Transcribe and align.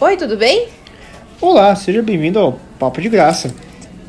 Oi, 0.00 0.16
tudo 0.16 0.36
bem? 0.36 0.68
Olá, 1.40 1.74
seja 1.74 2.02
bem-vindo 2.02 2.38
ao 2.38 2.58
Papo 2.78 3.00
de 3.00 3.08
Graça. 3.08 3.52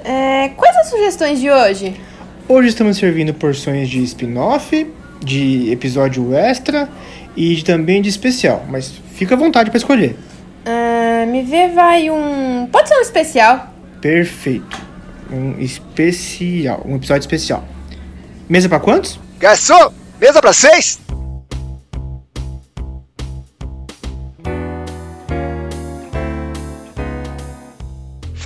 É, 0.04 0.50
quais 0.50 0.76
as 0.78 0.90
sugestões 0.90 1.40
de 1.40 1.50
hoje? 1.50 2.00
Hoje 2.48 2.70
estamos 2.70 2.98
servindo 2.98 3.34
porções 3.34 3.90
de 3.90 4.02
spin-off, 4.04 4.88
de 5.24 5.72
episódio 5.72 6.34
extra 6.34 6.90
e 7.36 7.56
de- 7.56 7.64
também 7.66 8.02
de 8.02 8.10
especial, 8.10 8.66
mas 8.70 8.92
fica 9.14 9.36
à 9.36 9.38
vontade 9.38 9.70
para 9.70 9.78
escolher. 9.78 10.16
Ah, 10.66 11.26
me 11.28 11.44
vê, 11.44 11.68
vai 11.70 12.10
um. 12.10 12.68
Pode 12.72 12.88
ser 12.90 12.96
um 12.96 13.02
especial. 13.02 13.74
Perfeito. 14.02 14.80
Um 15.32 15.60
especial, 15.60 16.82
um 16.86 16.96
episódio 16.96 17.22
especial. 17.22 17.64
Mesa 18.48 18.68
para 18.68 18.80
quantos? 18.80 19.20
Garçom, 19.40 19.92
mesa 20.20 20.42
pra 20.42 20.54
seis? 20.54 21.00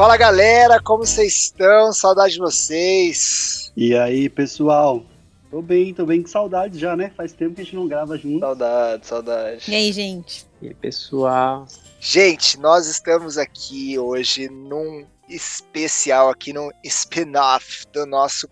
Fala 0.04 0.18
galera, 0.18 0.82
como 0.82 1.06
vocês 1.06 1.34
estão? 1.46 1.94
Saudade 1.94 2.34
de 2.34 2.40
vocês. 2.40 3.72
E 3.74 3.96
aí, 3.96 4.28
pessoal? 4.28 5.02
Tô 5.50 5.62
bem, 5.62 5.94
tô 5.94 6.06
bem 6.06 6.22
com 6.22 6.28
saudade 6.28 6.78
já, 6.78 6.94
né? 6.94 7.10
Faz 7.16 7.32
tempo 7.32 7.56
que 7.56 7.62
a 7.62 7.64
gente 7.64 7.78
não 7.78 7.88
grava 7.88 8.18
junto. 8.18 8.42
Saudade, 8.42 9.08
saudade. 9.08 9.72
E 9.72 9.74
aí, 9.74 9.94
gente? 9.94 10.46
E 10.62 10.68
aí, 10.68 10.74
pessoal? 10.74 11.66
Gente, 12.02 12.60
nós 12.60 12.86
estamos 12.86 13.38
aqui 13.38 13.98
hoje 13.98 14.50
num 14.50 15.06
especial, 15.30 16.30
aqui 16.30 16.52
num 16.52 16.70
spin-off 16.84 17.86
do 17.94 18.06
nosso 18.06 18.50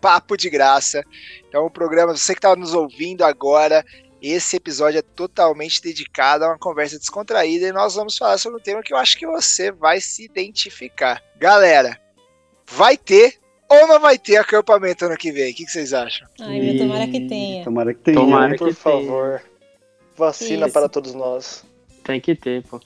Papo 0.00 0.36
de 0.36 0.48
Graça. 0.48 1.02
Então, 1.48 1.66
o 1.66 1.70
programa, 1.70 2.16
você 2.16 2.32
que 2.32 2.38
está 2.38 2.54
nos 2.54 2.74
ouvindo 2.74 3.24
agora, 3.24 3.84
esse 4.22 4.56
episódio 4.56 4.98
é 4.98 5.02
totalmente 5.02 5.82
dedicado 5.82 6.44
a 6.44 6.48
uma 6.48 6.58
conversa 6.58 6.98
descontraída 6.98 7.66
e 7.66 7.72
nós 7.72 7.94
vamos 7.94 8.16
falar 8.16 8.38
sobre 8.38 8.60
um 8.60 8.62
tema 8.62 8.82
que 8.82 8.92
eu 8.92 8.96
acho 8.96 9.18
que 9.18 9.26
você 9.26 9.72
vai 9.72 10.00
se 10.00 10.24
identificar. 10.24 11.22
Galera, 11.38 12.00
vai 12.70 12.96
ter 12.96 13.38
ou 13.68 13.86
não 13.88 13.98
vai 13.98 14.18
ter 14.18 14.36
acampamento 14.36 15.06
ano 15.06 15.16
que 15.16 15.32
vem? 15.32 15.50
O 15.50 15.54
que, 15.54 15.64
que 15.64 15.70
vocês 15.70 15.92
acham? 15.92 16.28
Ai, 16.40 16.60
meu, 16.60 16.78
tomara 16.78 17.08
que 17.08 17.26
tenha. 17.26 17.64
Tomara 17.64 17.94
que 17.94 18.00
tenha. 18.00 18.16
Tomara 18.20 18.48
né? 18.48 18.52
que 18.52 18.58
Por 18.58 18.66
tenha. 18.66 18.76
favor, 18.76 19.42
vacina 20.16 20.66
Isso. 20.66 20.72
para 20.74 20.88
todos 20.88 21.14
nós. 21.14 21.64
Tem 22.04 22.20
que 22.20 22.34
ter, 22.34 22.62
pô. 22.64 22.80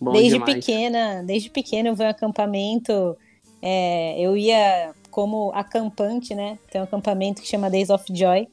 Bom 0.00 0.12
Desde 0.12 0.32
demais. 0.38 0.54
pequena, 0.54 1.22
desde 1.22 1.48
pequena 1.48 1.88
eu 1.88 1.94
vou 1.94 2.04
em 2.04 2.10
acampamento. 2.10 3.16
é, 3.62 4.20
eu 4.20 4.36
ia 4.36 4.92
como 5.10 5.50
acampante, 5.54 6.34
né? 6.34 6.58
Tem 6.70 6.78
um 6.80 6.84
acampamento 6.84 7.40
que 7.40 7.48
chama 7.48 7.70
Days 7.70 7.88
of 7.88 8.04
Joy. 8.14 8.46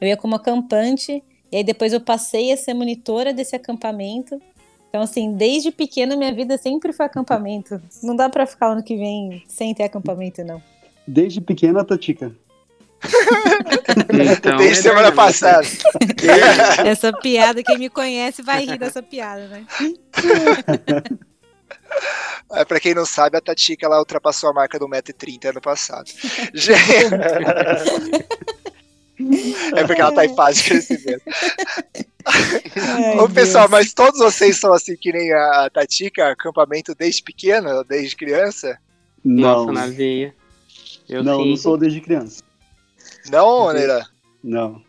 Eu 0.00 0.08
ia 0.08 0.16
como 0.16 0.34
acampante, 0.34 1.22
e 1.50 1.56
aí 1.56 1.64
depois 1.64 1.92
eu 1.92 2.00
passei 2.00 2.52
a 2.52 2.56
ser 2.56 2.74
monitora 2.74 3.32
desse 3.32 3.56
acampamento. 3.56 4.40
Então, 4.88 5.02
assim, 5.02 5.34
desde 5.34 5.70
pequena 5.70 6.16
minha 6.16 6.34
vida 6.34 6.58
sempre 6.58 6.92
foi 6.92 7.06
acampamento. 7.06 7.80
Não 8.02 8.14
dá 8.16 8.28
pra 8.28 8.46
ficar 8.46 8.72
ano 8.72 8.82
que 8.82 8.96
vem 8.96 9.42
sem 9.48 9.74
ter 9.74 9.84
acampamento, 9.84 10.44
não. 10.44 10.62
Desde 11.06 11.40
pequena, 11.40 11.84
Tatica. 11.84 12.32
Então, 13.02 14.56
Desde 14.58 14.82
semana 14.82 15.08
eternamente. 15.08 15.16
passada. 15.16 15.66
Essa 16.86 17.12
piada, 17.12 17.62
quem 17.62 17.78
me 17.78 17.88
conhece 17.88 18.42
vai 18.42 18.64
rir 18.66 18.78
dessa 18.78 19.02
piada, 19.02 19.46
né? 19.48 19.64
É, 22.52 22.64
pra 22.64 22.80
quem 22.80 22.94
não 22.94 23.06
sabe, 23.06 23.36
a 23.36 23.40
Tatica 23.40 23.86
ela 23.86 23.98
ultrapassou 23.98 24.50
a 24.50 24.52
marca 24.52 24.78
do 24.78 24.88
1,30m 24.88 25.50
ano 25.50 25.60
passado. 25.60 26.10
Gente, 26.52 26.78
é 29.76 29.84
porque 29.86 30.00
ela 30.00 30.12
tá 30.12 30.24
em 30.24 30.34
fase 30.34 30.62
de 30.62 30.68
crescimento. 30.70 31.22
Ai, 32.76 33.18
Ô, 33.18 33.28
pessoal, 33.28 33.68
Deus. 33.68 33.70
mas 33.70 33.92
todos 33.94 34.18
vocês 34.20 34.58
são 34.58 34.72
assim 34.72 34.96
que 34.96 35.12
nem 35.12 35.32
a 35.32 35.70
Tatica, 35.72 36.30
acampamento 36.30 36.94
desde 36.94 37.22
pequena, 37.22 37.82
desde 37.84 38.16
criança? 38.16 38.78
Não, 39.24 39.66
Nossa, 39.66 39.72
na 39.72 39.86
veia. 39.86 40.34
Eu 41.08 41.22
não, 41.24 41.42
sim. 41.42 41.50
não 41.50 41.56
sou 41.56 41.76
desde 41.76 42.00
criança. 42.00 42.42
Não, 43.30 43.72
Neira? 43.72 44.06
Não. 44.42 44.82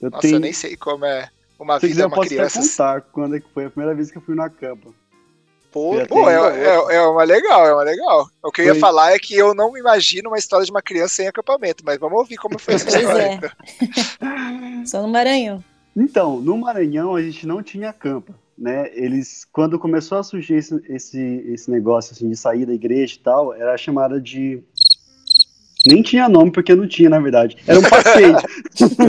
Eu 0.00 0.10
Nossa, 0.10 0.22
tenho. 0.22 0.36
eu 0.36 0.40
nem 0.40 0.52
sei 0.52 0.76
como 0.76 1.04
é 1.04 1.28
uma 1.58 1.78
Se 1.80 1.86
vida 1.86 1.94
quiser, 1.94 2.02
eu 2.02 2.08
uma 2.08 2.14
posso 2.14 2.26
até 2.26 2.36
criança. 2.36 2.60
contar 2.60 3.00
quando 3.12 3.36
é 3.36 3.40
que 3.40 3.48
foi 3.52 3.64
a 3.66 3.70
primeira 3.70 3.94
vez 3.94 4.10
que 4.10 4.18
eu 4.18 4.22
fui 4.22 4.34
na 4.34 4.48
campa. 4.50 4.90
Pô, 5.76 5.94
Pô, 6.08 6.30
é, 6.30 6.36
é, 6.36 6.96
é 6.96 7.02
uma 7.02 7.22
legal, 7.22 7.66
é 7.66 7.74
uma 7.74 7.82
legal. 7.82 8.30
O 8.42 8.50
que 8.50 8.62
eu 8.62 8.64
ia 8.64 8.70
Foi- 8.72 8.80
falar 8.80 9.12
é 9.12 9.18
que 9.18 9.36
eu 9.36 9.54
não 9.54 9.70
me 9.74 9.78
imagino 9.78 10.30
uma 10.30 10.38
história 10.38 10.64
de 10.64 10.70
uma 10.70 10.80
criança 10.80 11.16
sem 11.16 11.28
acampamento, 11.28 11.84
mas 11.84 11.98
vamos 11.98 12.16
ouvir 12.18 12.38
como 12.38 12.58
foi 12.58 12.76
essa 12.76 12.88
história. 12.88 13.38
é. 13.42 14.86
Só 14.86 15.02
no 15.02 15.08
Maranhão. 15.08 15.62
Então, 15.94 16.40
no 16.40 16.56
Maranhão 16.56 17.14
a 17.14 17.20
gente 17.20 17.46
não 17.46 17.62
tinha 17.62 17.92
campa, 17.92 18.34
né? 18.56 18.90
Eles, 18.94 19.46
quando 19.52 19.78
começou 19.78 20.16
a 20.16 20.22
surgir 20.22 20.54
esse, 20.54 20.82
esse, 20.88 21.44
esse 21.46 21.70
negócio 21.70 22.14
assim, 22.14 22.30
de 22.30 22.36
sair 22.36 22.64
da 22.64 22.72
igreja 22.72 23.14
e 23.14 23.18
tal, 23.18 23.52
era 23.52 23.76
chamada 23.76 24.18
de. 24.18 24.62
Nem 25.84 26.00
tinha 26.02 26.26
nome, 26.26 26.52
porque 26.52 26.74
não 26.74 26.88
tinha, 26.88 27.10
na 27.10 27.20
verdade. 27.20 27.58
Era 27.66 27.78
um 27.78 27.82
passeio. 27.82 28.36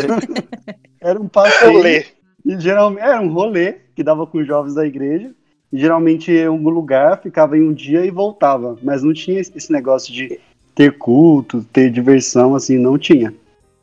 era 1.00 1.18
um 1.18 1.30
passeio. 1.30 1.72
Rolê. 1.72 2.06
E 2.46 2.60
geralmente 2.60 3.04
era 3.04 3.22
um 3.22 3.32
rolê 3.32 3.76
que 3.96 4.04
dava 4.04 4.28
com 4.28 4.40
os 4.40 4.46
jovens 4.46 4.76
da 4.76 4.86
igreja. 4.86 5.34
Geralmente 5.72 6.32
ia 6.32 6.44
em 6.44 6.48
algum 6.48 6.70
lugar, 6.70 7.22
ficava 7.22 7.58
em 7.58 7.62
um 7.62 7.74
dia 7.74 8.06
e 8.06 8.12
voltava. 8.12 8.78
Mas 8.82 9.04
não 9.04 9.14
tinha 9.14 9.40
esse 9.40 9.72
negócio 9.72 10.14
de 10.14 10.40
ter 10.74 10.98
culto, 10.98 11.64
ter 11.74 11.90
diversão, 11.92 12.56
assim, 12.56 12.78
não 12.78 12.98
tinha. 12.98 13.34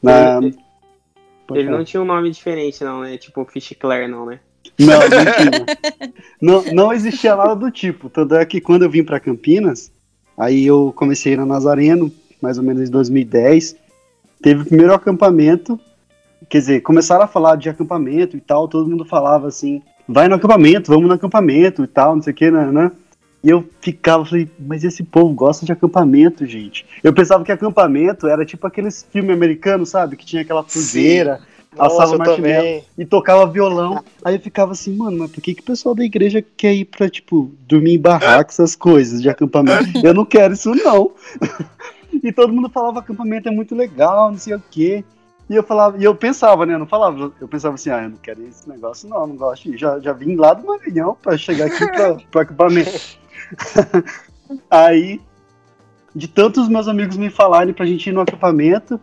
Na... 0.02 0.38
Ele- 0.38 0.56
Ele 1.54 1.70
não 1.70 1.84
tinha 1.84 2.00
um 2.00 2.06
nome 2.06 2.30
diferente, 2.30 2.82
não, 2.82 3.02
né? 3.02 3.18
Tipo 3.18 3.44
Fish 3.44 3.74
Clare, 3.78 4.08
não, 4.08 4.24
né? 4.26 4.40
Não, 4.78 4.98
não 4.98 5.08
tinha. 5.36 5.66
não, 6.40 6.64
não 6.72 6.92
existia 6.92 7.36
nada 7.36 7.54
do 7.54 7.70
tipo. 7.70 8.08
Tanto 8.08 8.34
é 8.34 8.46
que 8.46 8.60
quando 8.62 8.82
eu 8.82 8.90
vim 8.90 9.04
para 9.04 9.20
Campinas, 9.20 9.92
aí 10.38 10.64
eu 10.66 10.92
comecei 10.96 11.36
na 11.36 11.44
Nazareno, 11.44 12.10
mais 12.40 12.56
ou 12.56 12.64
menos 12.64 12.88
em 12.88 12.90
2010. 12.92 13.76
Teve 14.40 14.62
o 14.62 14.66
primeiro 14.66 14.94
acampamento. 14.94 15.78
Quer 16.48 16.58
dizer, 16.58 16.80
começaram 16.80 17.24
a 17.24 17.28
falar 17.28 17.56
de 17.56 17.68
acampamento 17.68 18.36
e 18.36 18.40
tal. 18.40 18.66
Todo 18.68 18.88
mundo 18.88 19.04
falava 19.04 19.48
assim: 19.48 19.82
vai 20.08 20.28
no 20.28 20.34
acampamento, 20.34 20.90
vamos 20.92 21.08
no 21.08 21.14
acampamento 21.14 21.82
e 21.84 21.86
tal, 21.86 22.16
não 22.16 22.22
sei 22.22 22.32
o 22.32 22.36
que, 22.36 22.50
né? 22.50 22.66
né? 22.70 22.90
E 23.42 23.50
eu 23.50 23.62
ficava, 23.80 24.24
falei, 24.24 24.48
mas 24.58 24.84
esse 24.84 25.02
povo 25.02 25.34
gosta 25.34 25.66
de 25.66 25.72
acampamento, 25.72 26.46
gente. 26.46 26.86
Eu 27.02 27.12
pensava 27.12 27.44
que 27.44 27.52
acampamento 27.52 28.26
era 28.26 28.44
tipo 28.44 28.66
aqueles 28.66 29.06
filmes 29.10 29.36
americanos, 29.36 29.90
sabe? 29.90 30.16
Que 30.16 30.24
tinha 30.24 30.40
aquela 30.40 30.62
fuzeira, 30.62 31.40
Nossa, 31.76 32.02
assava 32.02 32.16
marshmallow 32.16 32.84
e 32.96 33.04
tocava 33.04 33.46
violão. 33.46 34.02
Aí 34.24 34.36
eu 34.36 34.40
ficava 34.40 34.72
assim, 34.72 34.96
mano, 34.96 35.18
mas 35.18 35.30
por 35.30 35.42
que, 35.42 35.54
que 35.54 35.60
o 35.60 35.64
pessoal 35.64 35.94
da 35.94 36.02
igreja 36.02 36.42
quer 36.56 36.72
ir 36.72 36.86
pra, 36.86 37.06
tipo, 37.06 37.52
dormir 37.68 37.96
em 37.96 38.00
barraca, 38.00 38.50
essas 38.50 38.74
coisas 38.74 39.20
de 39.20 39.28
acampamento? 39.28 39.90
Eu 40.02 40.14
não 40.14 40.24
quero 40.24 40.54
isso, 40.54 40.74
não. 40.74 41.12
e 42.24 42.32
todo 42.32 42.50
mundo 42.50 42.70
falava 42.70 43.00
acampamento 43.00 43.46
é 43.46 43.52
muito 43.52 43.74
legal, 43.74 44.30
não 44.30 44.38
sei 44.38 44.54
o 44.54 44.62
quê. 44.70 45.04
E 45.48 45.54
eu 45.54 45.62
falava, 45.62 45.98
e 45.98 46.04
eu 46.04 46.14
pensava, 46.14 46.64
né? 46.64 46.74
Eu 46.74 46.78
não 46.78 46.86
falava, 46.86 47.32
eu 47.40 47.46
pensava 47.46 47.74
assim, 47.74 47.90
ah, 47.90 48.02
eu 48.04 48.10
não 48.10 48.16
quero 48.16 48.42
esse 48.46 48.66
negócio, 48.68 49.08
não, 49.08 49.26
não 49.26 49.36
gosto. 49.36 49.76
Já, 49.76 49.98
já 50.00 50.12
vim 50.12 50.36
lá 50.36 50.54
do 50.54 50.66
Maranhão 50.66 51.16
pra 51.20 51.36
chegar 51.36 51.66
aqui 51.66 51.86
pra, 51.86 52.14
pro 52.30 52.40
acampamento. 52.40 52.90
Aí, 54.70 55.20
de 56.14 56.28
tantos 56.28 56.68
meus 56.68 56.88
amigos 56.88 57.16
me 57.16 57.28
falarem 57.30 57.74
pra 57.74 57.84
gente 57.84 58.08
ir 58.08 58.12
no 58.12 58.20
acampamento, 58.22 58.98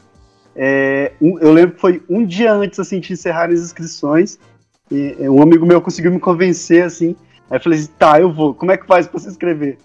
é, 0.56 1.13
um- 1.22 1.38
eu 1.40 1.52
lembro 1.52 1.75
que 1.75 1.81
foi 1.81 2.02
um 2.09 2.25
dia 2.25 2.52
antes, 2.53 2.79
assim, 2.79 3.00
de 3.00 3.13
encerrar 3.13 3.50
as 3.52 3.59
inscrições, 3.59 4.40
e, 4.90 5.16
um 5.29 5.41
amigo 5.41 5.66
meu 5.66 5.81
conseguiu 5.81 6.12
me 6.12 6.19
convencer, 6.19 6.84
assim, 6.84 7.16
aí 7.50 7.58
eu 7.58 7.62
falei 7.63 7.79
assim, 7.79 7.90
tá, 8.00 8.19
eu 8.19 8.31
vou, 8.31 8.53
como 8.53 8.72
é 8.72 8.78
que 8.78 8.85
faz 8.88 9.08
pra 9.08 9.19
se 9.19 9.28
inscrever? 9.29 9.78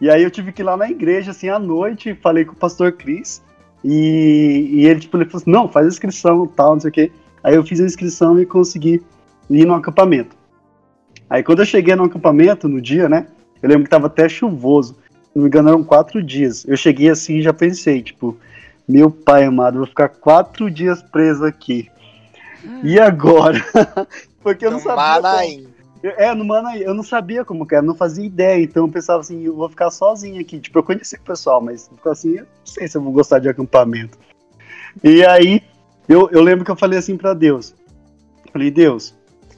E 0.00 0.10
aí 0.10 0.22
eu 0.22 0.30
tive 0.30 0.52
que 0.52 0.62
ir 0.62 0.64
lá 0.64 0.76
na 0.76 0.90
igreja, 0.90 1.30
assim, 1.30 1.48
à 1.48 1.58
noite, 1.58 2.14
falei 2.22 2.44
com 2.44 2.52
o 2.52 2.56
pastor 2.56 2.92
Cris, 2.92 3.42
e, 3.84 4.68
e 4.72 4.86
ele, 4.86 5.00
tipo, 5.00 5.16
ele 5.16 5.24
falou 5.24 5.40
assim, 5.42 5.50
não, 5.50 5.68
faz 5.68 5.86
a 5.86 5.88
inscrição, 5.88 6.46
tal, 6.46 6.74
não 6.74 6.80
sei 6.80 6.90
o 6.90 6.92
quê. 6.92 7.12
Aí 7.42 7.54
eu 7.54 7.64
fiz 7.64 7.80
a 7.80 7.84
inscrição 7.84 8.38
e 8.40 8.46
consegui 8.46 9.02
ir 9.48 9.64
no 9.64 9.74
acampamento. 9.74 10.36
Aí 11.28 11.42
quando 11.42 11.60
eu 11.60 11.66
cheguei 11.66 11.94
no 11.94 12.04
acampamento, 12.04 12.68
no 12.68 12.80
dia, 12.80 13.08
né, 13.08 13.26
eu 13.62 13.68
lembro 13.68 13.84
que 13.84 13.90
tava 13.90 14.06
até 14.06 14.28
chuvoso, 14.28 14.94
se 14.94 15.30
não 15.34 15.42
me 15.42 15.48
engano 15.48 15.68
eram 15.68 15.84
quatro 15.84 16.22
dias. 16.22 16.66
Eu 16.66 16.76
cheguei 16.76 17.08
assim 17.08 17.36
e 17.36 17.42
já 17.42 17.52
pensei, 17.52 18.02
tipo, 18.02 18.36
meu 18.86 19.10
pai 19.10 19.44
amado, 19.44 19.78
vou 19.78 19.86
ficar 19.86 20.08
quatro 20.08 20.70
dias 20.70 21.02
preso 21.02 21.44
aqui. 21.44 21.88
E 22.82 22.98
agora? 22.98 23.64
Porque 24.42 24.66
eu 24.66 24.70
não 24.70 24.78
sabia. 24.80 24.96
como-. 25.22 25.64
Eu- 25.64 25.69
É, 26.02 26.34
no 26.34 26.44
Manaim, 26.44 26.78
eu 26.80 26.94
não 26.94 27.02
sabia 27.02 27.44
como 27.44 27.66
que 27.66 27.74
era, 27.74 27.84
não 27.84 27.94
fazia 27.94 28.24
ideia, 28.24 28.62
então 28.62 28.86
eu 28.86 28.92
pensava 28.92 29.20
assim, 29.20 29.42
eu 29.44 29.54
vou 29.54 29.68
ficar 29.68 29.90
sozinho 29.90 30.40
aqui. 30.40 30.58
Tipo, 30.58 30.78
eu 30.78 30.82
conheci 30.82 31.16
o 31.16 31.20
pessoal, 31.20 31.60
mas 31.60 31.88
ficou 31.88 32.10
assim, 32.10 32.38
eu 32.38 32.44
não 32.44 32.64
sei 32.64 32.88
se 32.88 32.96
eu 32.96 33.02
vou 33.02 33.12
gostar 33.12 33.38
de 33.38 33.48
acampamento. 33.48 34.18
E 35.04 35.24
aí, 35.24 35.62
eu, 36.08 36.30
eu 36.30 36.42
lembro 36.42 36.64
que 36.64 36.70
eu 36.70 36.76
falei 36.76 36.98
assim 36.98 37.16
pra 37.16 37.34
Deus. 37.34 37.74
Falei, 38.50 38.70
Deus, 38.70 39.14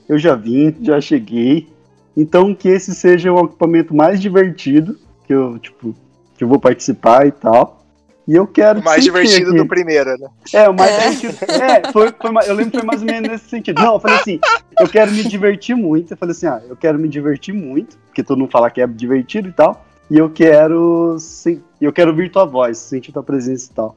eu 0.09 0.19
já 0.19 0.35
vim, 0.35 0.77
já 0.83 1.01
cheguei, 1.01 1.69
então 2.17 2.55
que 2.55 2.69
esse 2.69 2.95
seja 2.95 3.33
o 3.33 3.39
acampamento 3.39 3.95
mais 3.95 4.21
divertido, 4.21 4.99
que 5.25 5.33
eu, 5.33 5.59
tipo, 5.59 5.95
que 6.37 6.45
eu 6.45 6.49
vou 6.49 6.59
participar 6.59 7.27
e 7.27 7.33
tal. 7.33 7.82
E 8.27 8.37
eu 8.37 8.47
quero 8.47 8.79
O 8.81 8.85
mais 8.85 9.03
divertido 9.03 9.49
aqui. 9.51 9.59
do 9.59 9.67
primeiro, 9.67 10.17
né? 10.17 10.29
É, 10.53 10.69
o 10.69 10.75
mais 10.75 10.91
É. 10.93 11.11
divertido. 11.11 11.53
É, 11.53 11.93
foi, 11.93 12.13
foi 12.13 12.31
eu 12.49 12.55
lembro 12.55 12.71
que 12.71 12.79
foi 12.79 12.87
mais 12.87 13.01
ou 13.01 13.07
menos 13.07 13.29
nesse 13.31 13.49
sentido. 13.49 13.83
Não, 13.83 13.95
eu 13.95 14.01
falei 14.01 14.17
assim, 14.19 14.41
eu 14.79 14.89
quero 14.89 15.11
me 15.11 15.25
divertir 15.25 15.75
muito. 15.75 16.13
Eu 16.13 16.17
falei 16.17 16.31
assim, 16.33 16.47
ah, 16.47 16.63
eu 16.69 16.77
quero 16.77 16.99
me 16.99 17.09
divertir 17.09 17.53
muito, 17.53 17.99
porque 18.07 18.23
todo 18.23 18.39
mundo 18.39 18.51
fala 18.51 18.71
que 18.71 18.81
é 18.81 18.87
divertido 18.87 19.49
e 19.49 19.53
tal. 19.53 19.85
E 20.11 20.19
eu 20.19 20.31
quero. 20.31 21.17
sen- 21.19 21.63
Eu 21.81 21.93
quero 21.93 22.11
ouvir 22.11 22.31
tua 22.31 22.45
voz, 22.45 22.79
sentir 22.79 23.11
tua 23.13 23.23
presença 23.25 23.69
e 23.71 23.75
tal. 23.75 23.97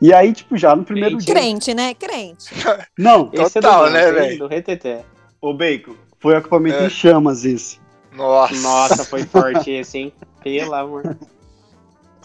E 0.00 0.14
aí, 0.14 0.32
tipo, 0.32 0.56
já 0.56 0.74
no 0.74 0.84
primeiro 0.84 1.16
Gente. 1.18 1.26
dia. 1.26 1.34
Crente, 1.34 1.74
né? 1.74 1.92
Crente. 1.94 2.46
Não, 2.96 3.28
Esse 3.32 3.54
Total, 3.54 3.86
é 3.86 3.88
do 3.88 3.92
né, 3.92 4.12
velho? 4.12 4.38
Do 4.38 4.46
Reteté. 4.46 5.02
o 5.42 5.52
Bacon. 5.52 5.92
Foi 6.20 6.34
o 6.34 6.36
acampamento 6.38 6.78
É. 6.78 6.86
em 6.86 6.90
chamas 6.90 7.44
esse. 7.44 7.78
Nossa. 8.16 8.54
Nossa, 8.60 9.04
foi 9.04 9.24
forte 9.24 9.70
esse, 9.70 9.98
hein? 9.98 10.12
Pelo 10.42 10.74
amor. 10.74 11.02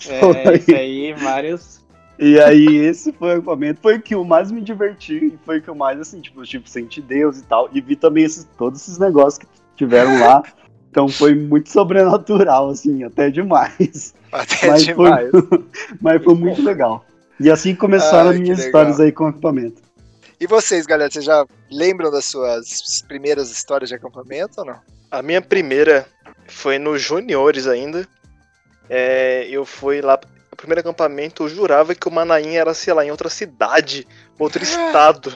É, 0.07 0.19
Foi. 0.19 0.56
isso 0.57 0.75
aí, 0.75 1.13
vários. 1.13 1.84
E 2.19 2.40
aí, 2.40 2.78
esse 2.78 3.12
foi 3.12 3.30
o 3.30 3.31
acampamento, 3.34 3.81
foi 3.81 3.98
o 3.98 4.01
que 4.01 4.16
eu 4.16 4.24
mais 4.24 4.51
me 4.51 4.62
diverti, 4.62 5.34
e 5.34 5.40
foi 5.45 5.57
o 5.60 5.62
que 5.62 5.69
eu 5.69 5.75
mais, 5.75 6.00
assim, 6.00 6.22
tipo, 6.22 6.44
tipo, 6.44 6.69
senti 6.69 7.01
Deus 7.01 7.40
e 7.40 7.44
tal. 7.44 7.69
E 7.74 7.81
vi 7.81 7.95
também 7.95 8.24
esses, 8.24 8.48
todos 8.57 8.81
esses 8.81 8.98
negócios 8.98 9.40
que 9.40 9.48
tiveram 9.75 10.19
lá. 10.19 10.44
Então 10.90 11.07
foi 11.07 11.34
muito 11.34 11.69
sobrenatural, 11.69 12.69
assim, 12.69 13.04
até 13.04 13.31
demais. 13.31 14.13
Até 14.31 14.68
Mas 14.68 14.86
foi, 14.86 14.94
demais. 14.94 15.31
mas 16.00 16.24
foi 16.24 16.36
muito 16.36 16.62
legal. 16.62 17.04
E 17.39 17.50
assim 17.50 17.75
começaram 17.75 18.30
Ai, 18.30 18.36
as 18.36 18.39
minhas 18.39 18.60
histórias 18.60 19.00
aí 19.00 19.12
com 19.12 19.24
o 19.24 19.28
acampamento. 19.28 19.81
E 20.39 20.46
vocês, 20.46 20.86
galera, 20.86 21.10
vocês 21.12 21.25
já 21.25 21.46
lembram 21.72 22.12
das 22.12 22.25
suas 22.25 23.01
primeiras 23.07 23.50
histórias 23.50 23.89
de 23.89 23.96
acampamento 23.96 24.60
ou 24.60 24.66
não? 24.66 24.80
A 25.10 25.22
minha 25.22 25.42
primeira 25.42 26.06
foi 26.48 26.78
no 26.78 26.98
Juniores 26.98 27.66
ainda. 27.66 28.07
É, 28.90 29.48
eu 29.50 29.66
fui 29.66 30.02
lá. 30.02 30.20
O 30.52 30.56
primeiro 30.56 30.82
acampamento, 30.82 31.44
eu 31.44 31.50
jurava 31.50 31.96
que 31.96 32.08
o 32.08 32.12
Manaim 32.12 32.56
era, 32.56 32.74
sei 32.74 32.94
lá, 32.94 33.04
em 33.04 33.12
outra 33.12 33.30
cidade, 33.30 34.08
outro 34.38 34.62
estado. 34.64 35.36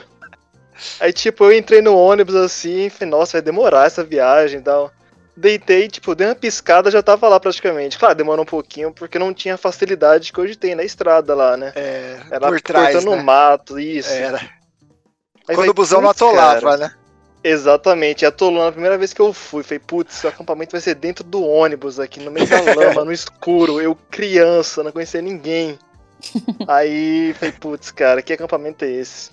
Aí, 1.00 1.12
tipo, 1.12 1.44
eu 1.44 1.52
entrei 1.52 1.82
no 1.82 1.96
ônibus 1.96 2.36
assim, 2.36 2.86
e 2.86 2.90
falei, 2.90 3.10
nossa, 3.10 3.32
vai 3.32 3.42
demorar 3.42 3.86
essa 3.86 4.04
viagem 4.04 4.60
e 4.60 4.62
tal. 4.62 4.92
Deitei, 5.36 5.88
tipo, 5.88 6.14
dei 6.14 6.26
uma 6.26 6.34
piscada, 6.34 6.90
já 6.90 7.02
tava 7.02 7.28
lá 7.28 7.38
praticamente. 7.38 7.98
Claro, 7.98 8.14
demorou 8.14 8.42
um 8.42 8.46
pouquinho, 8.46 8.92
porque 8.92 9.18
não 9.18 9.32
tinha 9.34 9.54
a 9.54 9.58
facilidade 9.58 10.32
que 10.32 10.40
hoje 10.40 10.56
tem 10.56 10.74
na 10.74 10.82
estrada 10.82 11.34
lá, 11.34 11.56
né? 11.56 11.72
É, 11.76 12.16
Era 12.30 12.48
por 12.48 12.60
trás, 12.60 12.92
cortando 12.94 13.16
né? 13.16 13.22
mato, 13.22 13.78
isso. 13.78 14.10
Era. 14.12 14.38
Aí 14.38 15.54
Quando 15.54 15.56
falei, 15.56 15.70
o 15.70 15.74
busão 15.74 16.00
não 16.00 16.08
"Putz, 16.08 16.22
atolava, 16.22 16.60
cara." 16.60 16.76
né? 16.76 16.94
Exatamente, 17.42 18.26
atolou 18.26 18.64
na 18.64 18.72
primeira 18.72 18.98
vez 18.98 19.12
que 19.12 19.20
eu 19.20 19.32
fui. 19.32 19.62
Falei, 19.62 19.78
putz, 19.78 20.24
o 20.24 20.28
acampamento 20.28 20.72
vai 20.72 20.80
ser 20.80 20.94
dentro 20.94 21.22
do 21.24 21.42
ônibus, 21.44 22.00
aqui 22.00 22.20
no 22.20 22.30
meio 22.30 22.46
da 22.46 22.60
lama, 22.74 23.04
no 23.04 23.12
escuro. 23.12 23.80
Eu, 23.80 23.96
criança, 24.10 24.82
não 24.82 24.92
conhecia 24.92 25.22
ninguém. 25.22 25.78
Aí, 26.66 27.32
falei, 27.34 27.52
putz, 27.52 27.90
cara, 27.90 28.20
que 28.22 28.32
acampamento 28.32 28.84
é 28.84 28.90
esse? 28.90 29.30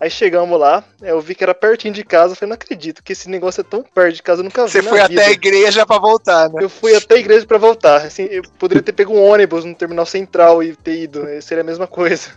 Aí 0.00 0.10
chegamos 0.10 0.58
lá, 0.58 0.84
eu 1.00 1.20
vi 1.20 1.34
que 1.36 1.44
era 1.44 1.54
pertinho 1.54 1.94
de 1.94 2.02
casa. 2.04 2.34
Falei, 2.34 2.50
não 2.50 2.54
acredito 2.56 3.02
que 3.02 3.12
esse 3.12 3.30
negócio 3.30 3.60
é 3.60 3.64
tão 3.64 3.82
perto 3.82 4.16
de 4.16 4.22
casa, 4.22 4.40
eu 4.40 4.44
nunca 4.44 4.66
vi. 4.66 4.72
Você 4.72 4.82
foi 4.82 5.00
vida. 5.06 5.20
até 5.20 5.30
a 5.30 5.32
igreja 5.32 5.86
pra 5.86 5.98
voltar, 5.98 6.50
né? 6.50 6.62
Eu 6.62 6.68
fui 6.68 6.94
até 6.94 7.14
a 7.14 7.18
igreja 7.18 7.46
pra 7.46 7.56
voltar. 7.56 8.02
Assim, 8.04 8.24
eu 8.24 8.42
poderia 8.58 8.82
ter 8.82 8.92
pego 8.92 9.14
um 9.14 9.24
ônibus 9.24 9.64
no 9.64 9.74
terminal 9.74 10.04
central 10.04 10.62
e 10.62 10.74
ter 10.74 11.04
ido. 11.04 11.26
eh, 11.28 11.40
Seria 11.40 11.62
a 11.62 11.64
mesma 11.64 11.86
coisa. 11.86 12.30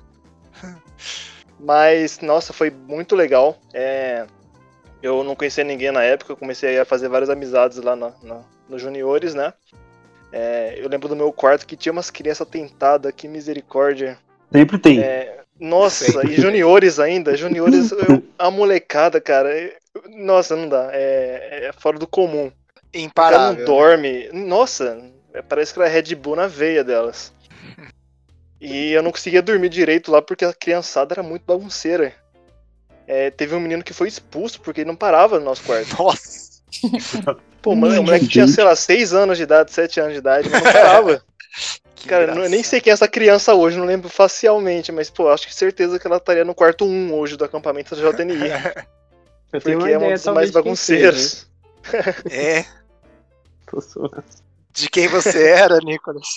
Mas, 1.60 2.20
nossa, 2.20 2.54
foi 2.54 2.70
muito 2.70 3.16
legal. 3.16 3.58
É, 3.74 4.26
eu 5.02 5.24
não 5.24 5.36
conhecia 5.36 5.64
ninguém 5.64 5.92
na 5.92 6.04
época. 6.04 6.32
Eu 6.34 6.38
comecei 6.38 6.80
a 6.80 6.86
fazer 6.86 7.08
várias 7.08 7.30
amizades 7.30 7.78
lá 7.78 7.96
na, 7.96 8.12
na- 8.24 8.44
no 8.68 8.78
Juniores, 8.80 9.34
né? 9.34 9.54
É, 10.32 10.76
eu 10.78 10.90
lembro 10.90 11.08
do 11.08 11.16
meu 11.16 11.32
quarto 11.32 11.66
que 11.66 11.78
tinha 11.78 11.92
umas 11.94 12.10
crianças 12.10 12.48
tentadas. 12.48 13.14
Que 13.16 13.28
misericórdia. 13.28 14.18
Sempre 14.52 14.78
tem. 14.78 15.00
É, 15.02 15.42
nossa, 15.60 16.06
Sempre. 16.06 16.34
e 16.34 16.36
juniores 16.42 17.00
ainda. 17.00 17.36
Juniores, 17.36 17.92
eu- 17.92 18.24
a 18.38 18.50
molecada, 18.52 19.20
cara. 19.22 19.50
eu- 19.58 19.72
nossa, 20.10 20.56
não 20.56 20.68
dá. 20.70 20.90
É, 20.94 21.70
é 21.70 21.72
fora 21.74 21.98
do 21.98 22.08
comum. 22.08 22.48
O 22.48 22.52
cara 22.52 22.92
não 22.94 23.02
Imparável. 23.02 23.66
dorme. 23.66 24.30
Nossa, 24.34 25.00
parece 25.48 25.74
que 25.74 25.80
era 25.80 25.90
Red 25.90 26.16
Bull 26.16 26.36
na 26.36 26.48
veia 26.48 26.84
delas. 26.84 27.34
E 28.60 28.92
eu 28.92 29.04
não 29.04 29.12
conseguia 29.12 29.40
dormir 29.40 29.70
direito 29.70 30.12
lá 30.12 30.20
porque 30.20 30.44
a 30.44 30.52
criançada 30.52 31.14
era 31.14 31.22
muito 31.22 31.44
bagunceira. 31.46 32.12
É, 33.08 33.32
teve 33.32 33.56
um 33.56 33.60
menino 33.60 33.84
que 33.84 33.94
foi 33.94 34.08
expulso 34.10 34.60
porque 34.62 34.82
ele 34.82 34.90
não 34.90 34.96
parava 34.96 35.40
no 35.40 35.46
nosso 35.46 35.64
quarto. 35.64 35.96
Nossa. 35.98 36.48
Pô, 37.62 37.74
mano, 37.76 38.02
o 38.02 38.04
moleque 38.04 38.28
tinha, 38.28 38.48
sei 38.48 38.64
lá, 38.64 38.76
6 38.76 39.14
anos 39.14 39.38
de 39.38 39.44
idade, 39.44 39.72
7 39.72 40.00
anos 40.00 40.14
de 40.14 40.20
idade, 40.20 40.50
mas 40.50 40.62
não 40.62 40.72
parava. 40.74 41.24
Cara, 42.06 42.26
eu 42.26 42.36
não- 42.36 42.44
eu 42.44 42.50
nem 42.50 42.62
sei 42.64 42.80
quem 42.80 42.92
é 42.92 42.94
essa 42.94 43.08
criança 43.08 43.54
hoje, 43.56 43.78
não 43.78 43.86
lembro 43.86 44.08
facialmente, 44.10 44.92
mas, 44.92 45.10
pô, 45.10 45.30
acho 45.30 45.48
que 45.48 45.56
certeza 45.56 45.98
que 46.00 46.06
ela 46.06 46.18
estaria 46.18 46.46
no 46.46 46.54
quarto 46.54 46.86
1 46.86 47.14
hoje 47.14 47.36
do 47.36 47.44
acampamento 47.44 47.96
da 47.96 48.02
JNI. 48.12 48.36
Eu 49.52 49.62
porque 49.62 49.76
uma 49.76 49.90
é 49.90 49.98
um 49.98 50.14
dos 50.14 50.26
mais 50.26 50.52
bagunceiros. 50.52 51.48
É. 52.30 52.66
De 54.74 54.90
quem 54.90 55.08
você 55.08 55.48
era, 55.48 55.80
Nicolas? 55.80 56.28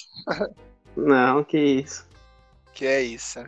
Não, 0.97 1.43
que 1.45 1.59
isso. 1.59 2.07
Que 2.73 2.87
é 2.87 3.03
isso. 3.03 3.41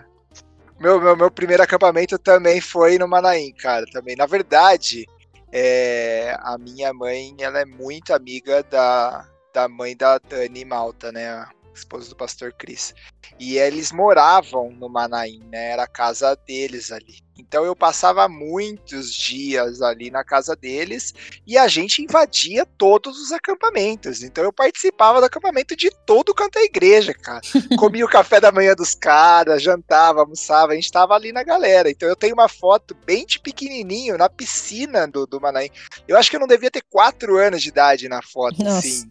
Meu, 0.83 1.01
meu, 1.01 1.17
meu 1.17 1.31
primeiro 1.31 1.63
acampamento 1.63 2.19
também 2.19 2.61
foi 2.61 2.99
no 2.99 3.07
Manaim, 3.07 3.53
cara. 3.53 3.87
Também. 3.93 4.17
Na 4.17 4.27
verdade, 4.27 5.07
é, 5.53 6.37
a 6.41 6.59
minha 6.59 6.93
mãe 6.93 7.37
ela 7.39 7.61
é 7.61 7.65
muito 7.65 8.13
amiga 8.13 8.65
da, 8.65 9.25
da 9.55 9.69
mãe 9.69 9.97
da 9.97 10.19
Dani 10.19 10.65
Malta, 10.65 11.13
né? 11.13 11.47
Esposa 11.75 12.09
do 12.09 12.17
pastor 12.17 12.53
Cris. 12.53 12.95
E 13.39 13.57
eles 13.57 13.93
moravam 13.93 14.71
no 14.71 14.89
Manaim, 14.89 15.41
né? 15.51 15.71
Era 15.71 15.85
a 15.85 15.89
casa 15.89 16.37
deles 16.47 16.93
ali. 16.93 17.23
Então 17.39 17.65
eu 17.65 17.75
passava 17.75 18.29
muitos 18.29 19.13
dias 19.13 19.81
ali 19.81 20.11
na 20.11 20.23
casa 20.23 20.55
deles 20.55 21.15
e 21.47 21.57
a 21.57 21.67
gente 21.67 22.03
invadia 22.03 22.67
todos 22.77 23.19
os 23.19 23.33
acampamentos. 23.33 24.23
Então 24.23 24.45
eu 24.45 24.53
participava 24.53 25.19
do 25.19 25.27
acampamento 25.27 25.75
de 25.75 25.91
todo 26.07 26.35
canto 26.35 26.55
da 26.55 26.63
igreja, 26.63 27.15
cara 27.15 27.41
comia 27.79 28.05
o 28.05 28.09
café 28.09 28.41
da 28.41 28.53
manhã 28.53 28.75
dos 28.75 28.95
caras, 28.95 29.63
jantava, 29.63 30.21
almoçava, 30.21 30.73
a 30.73 30.75
gente 30.75 30.93
tava 30.93 31.15
ali 31.15 31.33
na 31.33 31.43
galera. 31.43 31.91
Então 31.91 32.09
eu 32.09 32.17
tenho 32.17 32.35
uma 32.35 32.49
foto 32.49 32.95
bem 33.05 33.25
de 33.27 33.41
pequenininho 33.41 34.19
na 34.19 34.29
piscina 34.29 35.07
do, 35.07 35.27
do 35.27 35.41
Manaim. 35.41 35.71
Eu 36.07 36.17
acho 36.17 36.31
que 36.31 36.37
eu 36.37 36.41
não 36.41 36.47
devia 36.47 36.71
ter 36.71 36.83
quatro 36.83 37.39
anos 37.39 37.63
de 37.63 37.69
idade 37.69 38.09
na 38.09 38.23
foto, 38.23 38.63
Nossa. 38.63 38.79
assim. 38.79 39.11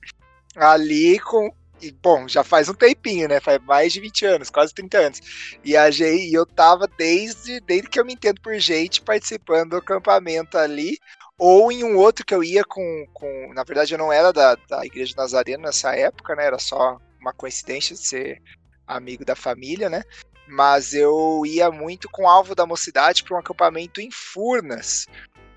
Ali 0.55 1.19
com. 1.19 1.51
E, 1.81 1.91
bom, 1.91 2.27
já 2.27 2.43
faz 2.43 2.69
um 2.69 2.73
tempinho, 2.73 3.27
né? 3.27 3.39
Faz 3.39 3.59
mais 3.63 3.91
de 3.91 3.99
20 3.99 4.25
anos, 4.25 4.49
quase 4.49 4.73
30 4.73 4.97
anos. 4.99 5.21
E 5.63 5.75
a 5.75 5.89
gente, 5.89 6.31
eu 6.31 6.45
tava 6.45 6.87
desde, 6.87 7.59
desde 7.61 7.89
que 7.89 7.99
eu 7.99 8.05
me 8.05 8.13
entendo 8.13 8.39
por 8.39 8.57
gente 8.59 9.01
participando 9.01 9.71
do 9.71 9.77
acampamento 9.77 10.57
ali. 10.57 10.97
Ou 11.37 11.71
em 11.71 11.83
um 11.83 11.97
outro 11.97 12.23
que 12.23 12.35
eu 12.35 12.43
ia 12.43 12.63
com. 12.63 13.05
com 13.13 13.51
na 13.53 13.63
verdade, 13.63 13.93
eu 13.93 13.97
não 13.97 14.13
era 14.13 14.31
da, 14.31 14.55
da 14.69 14.85
Igreja 14.85 15.15
Nazarena 15.17 15.63
nessa 15.63 15.95
época, 15.95 16.35
né? 16.35 16.45
Era 16.45 16.59
só 16.59 16.99
uma 17.19 17.33
coincidência 17.33 17.95
de 17.95 18.07
ser 18.07 18.41
amigo 18.85 19.25
da 19.25 19.35
família, 19.35 19.89
né? 19.89 20.03
Mas 20.47 20.93
eu 20.93 21.43
ia 21.45 21.71
muito 21.71 22.09
com 22.09 22.27
alvo 22.27 22.53
da 22.53 22.65
mocidade 22.65 23.23
para 23.23 23.35
um 23.35 23.39
acampamento 23.39 24.01
em 24.01 24.11
Furnas, 24.11 25.07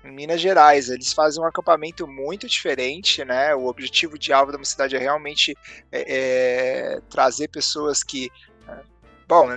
em 0.05 0.11
Minas 0.11 0.41
Gerais. 0.41 0.89
Eles 0.89 1.13
fazem 1.13 1.41
um 1.41 1.45
acampamento 1.45 2.07
muito 2.07 2.47
diferente, 2.47 3.23
né? 3.23 3.55
O 3.55 3.65
objetivo 3.65 4.17
de 4.17 4.31
alvo 4.31 4.51
da 4.51 4.57
mocidade 4.57 4.95
é 4.95 4.99
realmente 4.99 5.55
é, 5.91 6.95
é, 6.95 7.01
trazer 7.09 7.47
pessoas 7.49 8.03
que, 8.03 8.29
é, 8.67 8.79
bom, 9.27 9.47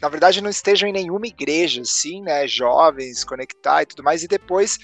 na 0.00 0.08
verdade 0.08 0.40
não 0.40 0.50
estejam 0.50 0.88
em 0.88 0.92
nenhuma 0.92 1.26
igreja, 1.26 1.82
assim, 1.82 2.22
né? 2.22 2.46
Jovens, 2.46 3.24
conectar 3.24 3.82
e 3.82 3.86
tudo 3.86 4.02
mais, 4.02 4.22
e 4.22 4.28
depois 4.28 4.78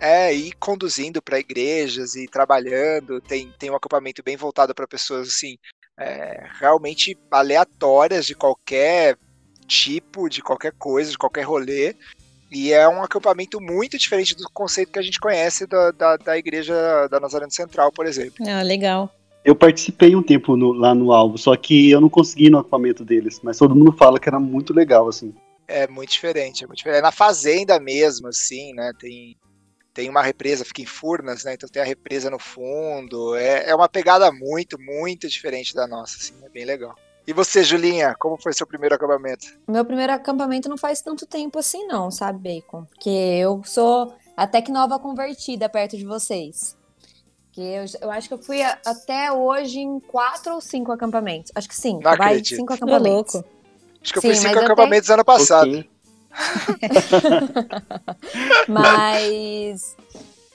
é, 0.00 0.34
ir 0.34 0.52
conduzindo 0.58 1.22
para 1.22 1.38
igrejas 1.38 2.14
e 2.14 2.26
trabalhando. 2.26 3.20
Tem, 3.20 3.52
tem 3.58 3.70
um 3.70 3.76
acampamento 3.76 4.22
bem 4.22 4.36
voltado 4.36 4.74
para 4.74 4.86
pessoas 4.86 5.28
assim 5.28 5.56
é, 5.98 6.46
realmente 6.58 7.18
aleatórias 7.30 8.26
de 8.26 8.34
qualquer 8.34 9.16
tipo, 9.66 10.28
de 10.28 10.42
qualquer 10.42 10.72
coisa, 10.72 11.10
de 11.10 11.18
qualquer 11.18 11.42
rolê. 11.42 11.94
E 12.52 12.72
é 12.72 12.86
um 12.86 13.02
acampamento 13.02 13.60
muito 13.60 13.96
diferente 13.96 14.36
do 14.36 14.44
conceito 14.52 14.92
que 14.92 14.98
a 14.98 15.02
gente 15.02 15.18
conhece 15.18 15.66
da, 15.66 15.90
da, 15.90 16.16
da 16.18 16.36
igreja 16.38 17.08
da 17.08 17.18
Nazareno 17.18 17.50
Central, 17.50 17.90
por 17.90 18.04
exemplo. 18.06 18.44
Ah, 18.46 18.62
legal. 18.62 19.10
Eu 19.44 19.56
participei 19.56 20.14
um 20.14 20.22
tempo 20.22 20.56
no- 20.56 20.72
lá 20.72 20.94
no 20.94 21.12
Alvo, 21.12 21.38
só 21.38 21.56
que 21.56 21.90
eu 21.90 22.00
não 22.00 22.08
consegui 22.08 22.46
ir 22.46 22.50
no 22.50 22.58
acampamento 22.58 23.04
deles, 23.04 23.40
mas 23.42 23.58
todo 23.58 23.74
mundo 23.74 23.90
fala 23.92 24.20
que 24.20 24.28
era 24.28 24.38
muito 24.38 24.72
legal, 24.74 25.08
assim. 25.08 25.34
É 25.66 25.88
muito 25.88 26.10
diferente, 26.10 26.62
é 26.62 26.66
muito 26.66 26.78
diferente. 26.78 26.98
É 26.98 27.02
na 27.02 27.10
fazenda 27.10 27.80
mesmo, 27.80 28.28
assim, 28.28 28.72
né? 28.74 28.92
Tem, 29.00 29.36
tem 29.94 30.08
uma 30.10 30.22
represa, 30.22 30.64
fica 30.64 30.82
em 30.82 30.86
Furnas, 30.86 31.44
né? 31.44 31.54
Então 31.54 31.68
tem 31.68 31.80
a 31.82 31.86
represa 31.86 32.30
no 32.30 32.38
fundo. 32.38 33.34
É, 33.34 33.70
é 33.70 33.74
uma 33.74 33.88
pegada 33.88 34.30
muito, 34.30 34.78
muito 34.80 35.26
diferente 35.28 35.74
da 35.74 35.86
nossa, 35.86 36.18
assim. 36.18 36.34
É 36.44 36.48
bem 36.50 36.64
legal. 36.64 36.94
E 37.26 37.32
você, 37.32 37.62
Julinha, 37.62 38.14
como 38.18 38.36
foi 38.36 38.52
seu 38.52 38.66
primeiro 38.66 38.94
acampamento? 38.94 39.46
Meu 39.68 39.84
primeiro 39.84 40.12
acampamento 40.12 40.68
não 40.68 40.76
faz 40.76 41.00
tanto 41.00 41.26
tempo 41.26 41.58
assim, 41.58 41.86
não, 41.86 42.10
sabe, 42.10 42.38
Bacon? 42.60 42.84
Porque 42.84 43.10
eu 43.10 43.62
sou 43.64 44.14
até 44.36 44.60
que 44.60 44.72
nova 44.72 44.98
convertida 44.98 45.68
perto 45.68 45.96
de 45.96 46.04
vocês. 46.04 46.76
Que 47.52 47.60
eu, 47.60 47.84
eu 48.00 48.10
acho 48.10 48.28
que 48.28 48.34
eu 48.34 48.42
fui 48.42 48.62
a- 48.62 48.78
até 48.84 49.30
hoje 49.30 49.78
em 49.78 50.00
quatro 50.00 50.54
ou 50.54 50.60
cinco 50.60 50.90
acampamentos. 50.90 51.52
Acho 51.54 51.68
que 51.68 51.76
cinco, 51.76 52.02
Não 52.02 52.16
vai, 52.16 52.28
acredito. 52.28 52.56
cinco 52.56 52.72
acampamentos. 52.72 53.34
louco. 53.34 53.48
Acho 54.02 54.12
que 54.12 54.18
eu 54.18 54.22
Sim, 54.22 54.28
fui 54.28 54.36
cinco 54.36 54.58
acampamentos 54.58 55.10
ano 55.10 55.24
passado. 55.24 55.84
Mas 58.66 59.94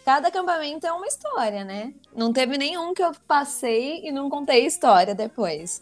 cada 0.03 0.27
acampamento 0.29 0.85
é 0.87 0.91
uma 0.91 1.05
história, 1.07 1.63
né? 1.63 1.93
Não 2.15 2.33
teve 2.33 2.57
nenhum 2.57 2.93
que 2.93 3.03
eu 3.03 3.11
passei 3.27 4.01
e 4.05 4.11
não 4.11 4.29
contei 4.29 4.65
história 4.65 5.13
depois. 5.15 5.81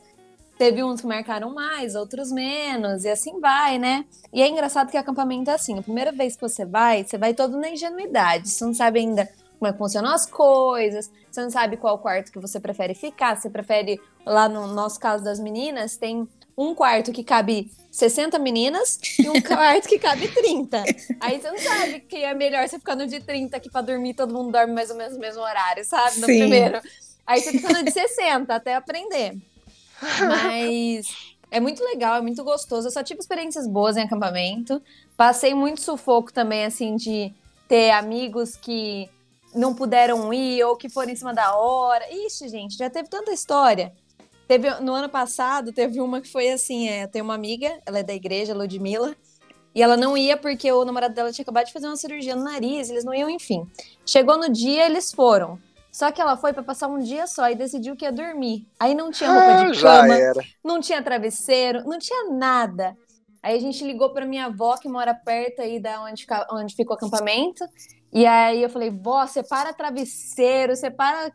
Teve 0.57 0.83
uns 0.83 1.01
que 1.01 1.07
marcaram 1.07 1.53
mais, 1.53 1.95
outros 1.95 2.31
menos, 2.31 3.03
e 3.03 3.09
assim 3.09 3.39
vai, 3.39 3.77
né? 3.77 4.05
E 4.31 4.41
é 4.41 4.47
engraçado 4.47 4.89
que 4.89 4.97
acampamento 4.97 5.49
é 5.49 5.53
assim: 5.53 5.77
a 5.77 5.81
primeira 5.81 6.11
vez 6.11 6.35
que 6.35 6.41
você 6.41 6.65
vai, 6.65 7.03
você 7.03 7.17
vai 7.17 7.33
todo 7.33 7.57
na 7.57 7.69
ingenuidade. 7.69 8.49
Você 8.49 8.63
não 8.63 8.73
sabe 8.73 8.99
ainda 8.99 9.29
como 9.59 9.69
é 9.69 9.71
que 9.71 9.77
funcionam 9.77 10.11
as 10.11 10.25
coisas, 10.25 11.11
você 11.29 11.41
não 11.41 11.49
sabe 11.49 11.77
qual 11.77 11.97
quarto 11.99 12.31
que 12.31 12.39
você 12.39 12.59
prefere 12.59 12.93
ficar. 12.93 13.35
Você 13.35 13.49
prefere, 13.49 13.99
lá 14.25 14.47
no 14.47 14.67
nosso 14.67 14.99
caso 14.99 15.23
das 15.23 15.39
meninas, 15.39 15.97
tem 15.97 16.27
um 16.57 16.73
quarto 16.73 17.11
que 17.11 17.23
cabe 17.23 17.69
60 17.91 18.39
meninas 18.39 18.99
e 19.19 19.29
um 19.29 19.39
quarto 19.43 19.89
que 19.89 19.99
cabe 19.99 20.27
30. 20.29 20.85
Aí 21.19 21.41
você 21.41 21.51
não 21.51 21.57
sabe 21.57 21.99
que 22.01 22.17
é 22.17 22.33
melhor 22.33 22.67
você 22.67 22.77
ficar 22.79 22.95
no 22.95 23.07
de 23.07 23.19
30, 23.19 23.59
que 23.59 23.69
pra 23.69 23.81
dormir 23.81 24.13
todo 24.13 24.33
mundo 24.33 24.51
dorme 24.51 24.73
mais 24.73 24.89
ou 24.89 24.95
menos 24.95 25.13
no 25.13 25.19
mesmo 25.19 25.41
horário, 25.41 25.83
sabe? 25.83 26.19
No 26.19 26.27
Sim. 26.27 26.37
primeiro. 26.39 26.79
Aí 27.27 27.41
você 27.41 27.51
fica 27.51 27.69
no 27.73 27.83
de 27.83 27.91
60 27.91 28.53
até 28.55 28.75
aprender. 28.75 29.35
Mas 30.01 31.07
é 31.51 31.59
muito 31.59 31.83
legal, 31.83 32.15
é 32.15 32.21
muito 32.21 32.43
gostoso. 32.43 32.87
Eu 32.87 32.91
só 32.91 33.03
tive 33.03 33.19
experiências 33.19 33.67
boas 33.67 33.97
em 33.97 34.01
acampamento. 34.01 34.81
Passei 35.15 35.53
muito 35.53 35.81
sufoco 35.81 36.33
também, 36.33 36.65
assim, 36.65 36.95
de 36.95 37.33
ter 37.67 37.91
amigos 37.91 38.55
que 38.55 39.09
não 39.53 39.73
puderam 39.73 40.33
ir 40.33 40.63
ou 40.63 40.75
que 40.75 40.89
foram 40.89 41.11
em 41.11 41.15
cima 41.15 41.33
da 41.33 41.55
hora. 41.55 42.05
Ixi, 42.11 42.49
gente, 42.49 42.77
já 42.77 42.89
teve 42.89 43.09
tanta 43.09 43.31
história. 43.31 43.93
Teve, 44.47 44.69
no 44.81 44.93
ano 44.93 45.09
passado, 45.09 45.71
teve 45.71 45.99
uma 45.99 46.21
que 46.21 46.27
foi 46.27 46.51
assim: 46.51 46.87
é, 46.87 47.07
tenho 47.07 47.25
uma 47.25 47.33
amiga, 47.33 47.79
ela 47.85 47.99
é 47.99 48.03
da 48.03 48.13
igreja, 48.13 48.53
Ludmilla, 48.53 49.15
e 49.73 49.81
ela 49.81 49.97
não 49.97 50.15
ia 50.15 50.37
porque 50.37 50.71
o 50.71 50.85
namorado 50.85 51.15
dela 51.15 51.31
tinha 51.31 51.43
acabado 51.43 51.65
de 51.65 51.73
fazer 51.73 51.87
uma 51.87 51.97
cirurgia 51.97 52.35
no 52.35 52.43
nariz, 52.43 52.89
eles 52.89 53.03
não 53.03 53.13
iam, 53.13 53.29
enfim. 53.29 53.65
Chegou 54.05 54.37
no 54.37 54.49
dia, 54.49 54.85
eles 54.85 55.11
foram. 55.11 55.59
Só 55.95 56.11
que 56.11 56.19
ela 56.21 56.35
foi 56.35 56.51
pra 56.51 56.61
passar 56.61 56.89
um 56.89 56.99
dia 56.99 57.25
só 57.25 57.49
e 57.49 57.55
decidiu 57.55 57.95
que 57.95 58.03
ia 58.03 58.11
dormir. 58.11 58.67
Aí 58.77 58.93
não 58.93 59.11
tinha 59.11 59.31
roupa 59.31 59.61
Ah, 59.61 59.71
de 59.71 59.79
cama, 59.81 60.15
não 60.61 60.81
tinha 60.81 61.01
travesseiro, 61.01 61.85
não 61.85 61.97
tinha 61.97 62.31
nada. 62.31 62.97
Aí 63.41 63.55
a 63.55 63.61
gente 63.61 63.81
ligou 63.81 64.09
pra 64.09 64.25
minha 64.25 64.47
avó, 64.47 64.75
que 64.75 64.89
mora 64.89 65.13
perto 65.15 65.61
aí 65.61 65.79
da 65.79 66.01
onde, 66.01 66.23
fica- 66.23 66.45
onde 66.51 66.75
fica 66.75 66.91
o 66.91 66.95
acampamento. 66.95 67.63
E 68.11 68.25
aí 68.25 68.61
eu 68.61 68.69
falei, 68.69 68.89
vó, 68.89 69.25
separa 69.25 69.71
travesseiro, 69.71 70.75
separa 70.75 71.31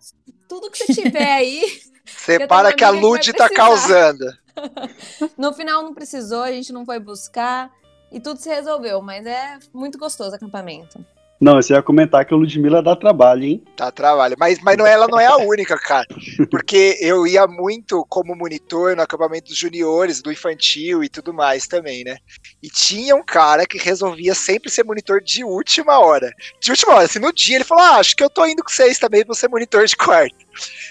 tudo 0.47 0.71
que 0.71 0.77
você 0.77 0.93
tiver 0.93 1.33
aí. 1.41 1.81
Separa 2.05 2.75
que 2.75 2.85
a 2.85 2.91
Lud 2.91 3.33
tá 3.33 3.49
causando. 3.49 4.27
No 5.39 5.55
final 5.55 5.83
não 5.83 5.95
precisou, 5.95 6.43
a 6.43 6.53
gente 6.53 6.71
não 6.71 6.85
foi 6.85 6.99
buscar 6.99 7.71
e 8.13 8.21
tudo 8.21 8.39
se 8.39 8.51
resolveu, 8.51 9.01
mas 9.01 9.25
é 9.25 9.59
muito 9.73 9.97
gostoso 9.97 10.33
o 10.33 10.35
acampamento. 10.35 11.03
Não, 11.41 11.55
você 11.55 11.73
ia 11.73 11.83
comentar 11.83 12.23
que 12.27 12.35
o 12.35 12.37
Ludmilla 12.37 12.83
dá 12.83 12.95
trabalho, 12.95 13.45
hein? 13.45 13.65
Tá 13.75 13.91
trabalho. 13.91 14.37
Mas, 14.39 14.61
mas 14.61 14.77
não, 14.77 14.87
ela 14.87 15.09
não 15.09 15.19
é 15.19 15.25
a 15.25 15.39
única, 15.39 15.79
cara. 15.79 16.07
Porque 16.51 16.99
eu 17.01 17.27
ia 17.27 17.47
muito 17.47 18.05
como 18.11 18.37
monitor 18.37 18.95
no 18.95 19.03
acampamento 19.03 19.49
dos 19.49 19.57
juniores, 19.57 20.21
do 20.21 20.31
infantil 20.31 21.03
e 21.03 21.09
tudo 21.09 21.33
mais 21.33 21.67
também, 21.67 22.05
né? 22.05 22.19
E 22.63 22.69
tinha 22.69 23.17
um 23.17 23.25
cara 23.25 23.65
que 23.65 23.79
resolvia 23.79 24.35
sempre 24.35 24.71
ser 24.71 24.85
monitor 24.85 25.23
de 25.23 25.43
última 25.43 25.99
hora. 25.99 26.31
De 26.61 26.73
última 26.73 26.93
hora, 26.93 27.05
assim, 27.05 27.19
no 27.19 27.33
dia 27.33 27.57
ele 27.57 27.65
falou: 27.65 27.85
Ah, 27.85 27.97
acho 27.97 28.15
que 28.15 28.23
eu 28.23 28.29
tô 28.29 28.45
indo 28.45 28.63
com 28.63 28.71
vocês 28.71 28.99
também, 28.99 29.25
vou 29.25 29.35
ser 29.35 29.49
monitor 29.49 29.87
de 29.87 29.97
quarto. 29.97 30.37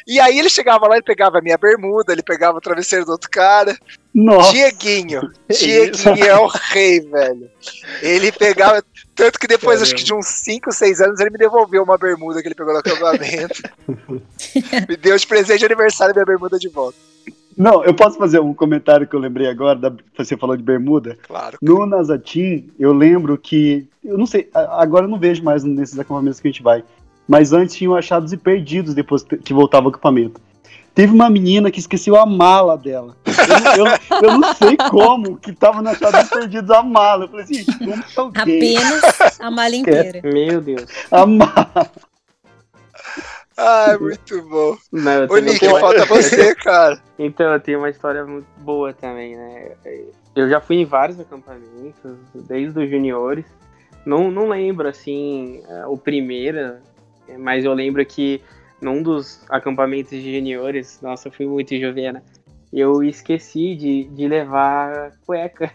E 0.07 0.19
aí 0.19 0.39
ele 0.39 0.49
chegava 0.49 0.87
lá, 0.87 0.95
ele 0.95 1.03
pegava 1.03 1.37
a 1.37 1.41
minha 1.41 1.57
bermuda, 1.57 2.11
ele 2.11 2.23
pegava 2.23 2.57
o 2.57 2.61
travesseiro 2.61 3.05
do 3.05 3.11
outro 3.11 3.29
cara. 3.29 3.77
Nossa. 4.13 4.51
Dieguinho. 4.51 5.21
isso? 5.49 6.03
Dieguinho 6.03 6.25
é 6.25 6.39
o 6.39 6.47
rei, 6.47 6.99
velho. 7.01 7.51
Ele 8.01 8.31
pegava. 8.31 8.83
Tanto 9.19 9.37
que 9.37 9.47
depois, 9.47 9.79
Caramba. 9.79 9.83
acho 9.83 9.95
que 9.95 10.03
de 10.05 10.13
uns 10.13 10.27
5, 10.27 10.71
6 10.71 11.01
anos, 11.01 11.19
ele 11.19 11.31
me 11.31 11.37
devolveu 11.37 11.83
uma 11.83 11.97
bermuda 11.97 12.41
que 12.41 12.47
ele 12.47 12.55
pegou 12.55 12.71
no 12.71 12.79
acampamento. 12.79 13.61
me 14.87 14.95
deu 14.95 15.17
de 15.17 15.27
presente 15.27 15.59
de 15.59 15.65
aniversário 15.65 16.15
minha 16.15 16.25
bermuda 16.25 16.57
de 16.57 16.69
volta. 16.69 16.97
Não, 17.57 17.83
eu 17.83 17.93
posso 17.93 18.17
fazer 18.17 18.39
um 18.39 18.53
comentário 18.53 19.05
que 19.05 19.13
eu 19.13 19.19
lembrei 19.19 19.47
agora, 19.47 19.77
da, 19.77 19.91
você 20.17 20.37
falou 20.37 20.55
de 20.55 20.63
bermuda. 20.63 21.17
Claro. 21.27 21.57
No 21.61 21.85
Nazatim, 21.85 22.69
eu 22.79 22.93
lembro 22.93 23.37
que. 23.37 23.85
Eu 24.01 24.17
não 24.17 24.25
sei, 24.25 24.49
agora 24.53 25.03
eu 25.03 25.09
não 25.09 25.19
vejo 25.19 25.43
mais 25.43 25.65
nesses 25.65 25.99
acampamentos 25.99 26.39
que 26.39 26.47
a 26.47 26.51
gente 26.51 26.63
vai. 26.63 26.81
Mas 27.27 27.51
antes 27.51 27.75
tinham 27.75 27.95
achados 27.95 28.31
e 28.31 28.37
perdidos 28.37 28.93
depois 28.93 29.21
que 29.21 29.53
voltava 29.53 29.87
ao 29.87 29.89
acampamento. 29.89 30.39
Teve 30.99 31.13
uma 31.13 31.29
menina 31.29 31.71
que 31.71 31.79
esqueceu 31.79 32.17
a 32.17 32.25
mala 32.25 32.77
dela. 32.77 33.15
Eu, 33.25 33.85
não- 33.85 33.91
eu- 33.93 33.97
eu 34.33 34.37
não 34.37 34.53
sei 34.53 34.75
como 34.89 35.37
que 35.37 35.53
tava 35.53 35.81
no 35.81 35.89
achados 35.91 36.27
e 36.27 36.29
perdidos 36.29 36.69
a 36.71 36.83
mala. 36.83 37.23
Eu 37.23 37.29
falei 37.29 37.45
assim, 37.45 37.63
como 37.63 38.03
que 38.03 38.19
alguém. 38.19 38.77
Apenas 38.77 39.39
a 39.39 39.49
mala 39.49 39.75
inteira. 39.77 40.21
Meu 40.25 40.59
Deus. 40.59 40.83
A 41.09 41.25
mala. 41.25 41.89
Ai, 43.57 43.97
muito 43.97 44.41
bom. 44.43 44.75
Não, 44.91 45.25
Ô, 45.29 45.37
Nick, 45.37 45.59
tenho- 45.61 45.79
falta 45.79 46.03
você, 46.05 46.53
cara. 46.55 46.99
Então, 47.17 47.53
eu 47.53 47.59
tenho 47.61 47.79
uma 47.79 47.89
história 47.89 48.25
muito 48.25 48.47
boa 48.57 48.91
também, 48.93 49.37
né? 49.37 49.71
Eu 50.35 50.49
já 50.49 50.59
fui 50.59 50.77
em 50.81 50.85
vários 50.85 51.17
acampamentos, 51.17 52.17
desde 52.33 52.77
os 52.77 52.89
juniores. 52.89 53.45
Não, 54.05 54.29
não 54.29 54.49
lembro, 54.49 54.85
assim, 54.85 55.61
eh, 55.65 55.85
o 55.85 55.97
primeiro, 55.97 56.75
mas 57.37 57.63
eu 57.63 57.73
lembro 57.73 58.05
que 58.05 58.41
num 58.81 59.01
dos 59.01 59.43
acampamentos 59.49 60.11
de 60.11 60.35
juniores, 60.37 60.99
nossa, 61.01 61.27
eu 61.27 61.31
fui 61.31 61.45
muito 61.45 61.77
jovena, 61.79 62.23
eu 62.71 63.03
esqueci 63.03 63.75
de, 63.75 64.03
de 64.05 64.27
levar 64.27 65.11
cueca. 65.25 65.71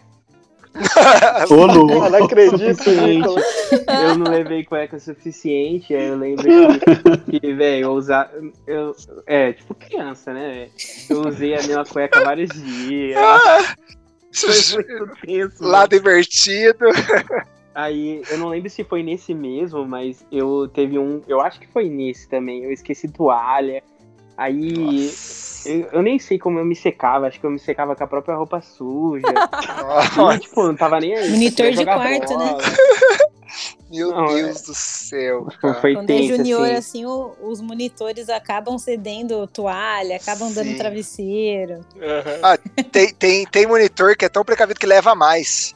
Ô. 1.49 1.55
Eu 1.55 2.09
não 2.09 2.25
acredito. 2.25 2.89
Nicolas. 2.89 3.45
Eu 3.87 4.17
não 4.17 4.29
levei 4.29 4.63
cueca 4.65 4.99
suficiente, 4.99 5.95
aí 5.95 6.07
eu 6.07 6.17
lembro 6.17 6.43
que, 6.43 7.39
que 7.39 7.53
velho, 7.53 7.85
eu 7.85 7.91
usar. 7.93 8.29
Eu, 8.67 8.93
é, 9.25 9.53
tipo 9.53 9.73
criança, 9.73 10.33
né? 10.33 10.67
Eu 11.09 11.27
usei 11.27 11.53
a 11.53 11.63
mesma 11.63 11.85
cueca 11.85 12.23
vários 12.23 12.49
dias. 12.49 13.17
Foi 14.33 14.83
muito 14.83 15.15
tenso. 15.21 15.63
Lado 15.63 15.95
invertido. 15.95 16.85
Aí, 17.75 18.23
eu 18.29 18.37
não 18.37 18.47
lembro 18.47 18.69
se 18.69 18.85
foi 18.85 19.03
nesse 19.03 19.33
mesmo, 19.33 19.85
mas 19.85 20.25
eu 20.31 20.67
teve 20.73 20.97
um. 20.97 21.21
Eu 21.27 21.41
acho 21.41 21.59
que 21.59 21.67
foi 21.67 21.89
nesse 21.89 22.27
também. 22.29 22.63
Eu 22.63 22.71
esqueci 22.71 23.09
toalha. 23.09 23.83
Aí. 24.37 25.11
Eu, 25.65 25.89
eu 25.93 26.01
nem 26.01 26.17
sei 26.19 26.37
como 26.39 26.57
eu 26.59 26.63
me 26.65 26.75
secava, 26.75 27.27
acho 27.27 27.39
que 27.39 27.45
eu 27.45 27.49
me 27.49 27.59
secava 27.59 27.95
com 27.95 28.03
a 28.03 28.07
própria 28.07 28.35
roupa 28.35 28.61
suja. 28.61 29.25
Nossa, 29.77 30.35
E, 30.35 30.39
tipo, 30.39 30.63
não 30.63 30.75
tava 30.75 30.99
nem 31.01 31.13
aí. 31.15 31.31
Monitor 31.31 31.71
de 31.71 31.83
quarto, 31.83 32.37
né? 32.37 32.51
bola. 32.51 32.63
meu 33.89 34.11
Não, 34.11 34.27
Deus 34.27 34.61
do 34.61 34.73
céu. 34.75 35.47
Tipo, 35.49 35.61
cara. 35.61 35.81
foi 35.81 35.95
Quando 35.95 36.09
é 36.11 36.15
tenso, 36.15 36.35
junior, 36.37 36.61
assim. 36.65 36.75
assim, 36.77 37.05
o- 37.05 37.35
os 37.41 37.59
monitores 37.61 38.29
acabam 38.29 38.77
cedendo 38.77 39.47
toalha, 39.47 40.15
acabam 40.17 40.47
Sim. 40.49 40.53
dando 40.55 40.77
travesseiro. 40.77 41.81
Tem, 42.91 43.13
tem, 43.15 43.45
tem 43.45 43.65
monitor 43.67 44.15
que 44.15 44.23
é 44.25 44.29
tão 44.29 44.45
precavido 44.45 44.79
que 44.79 44.85
leva 44.85 45.13
mais. 45.15 45.75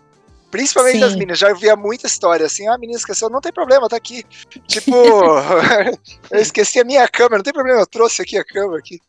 Principalmente 0.51 0.96
Sim. 0.96 1.00
das 1.00 1.13
meninas. 1.13 1.39
Já 1.39 1.50
ouvia 1.50 1.75
muita 1.75 2.08
história 2.08 2.46
assim. 2.46 2.68
Ah, 2.68 2.75
a 2.75 2.77
menina 2.77 2.98
esqueceu, 2.98 3.29
não 3.29 3.41
tem 3.41 3.51
problema, 3.51 3.88
tá 3.88 3.96
aqui. 3.96 4.24
Tipo, 4.68 4.91
eu 6.32 6.39
esqueci 6.39 6.79
a 6.79 6.84
minha 6.84 7.08
câmera, 7.08 7.38
não 7.38 7.44
tem 7.44 7.53
problema, 7.53 7.79
eu 7.79 7.88
trouxe 7.88 8.22
aqui 8.22 8.38
a 8.38 8.44
câmera 8.44 8.79
aqui. 8.79 9.00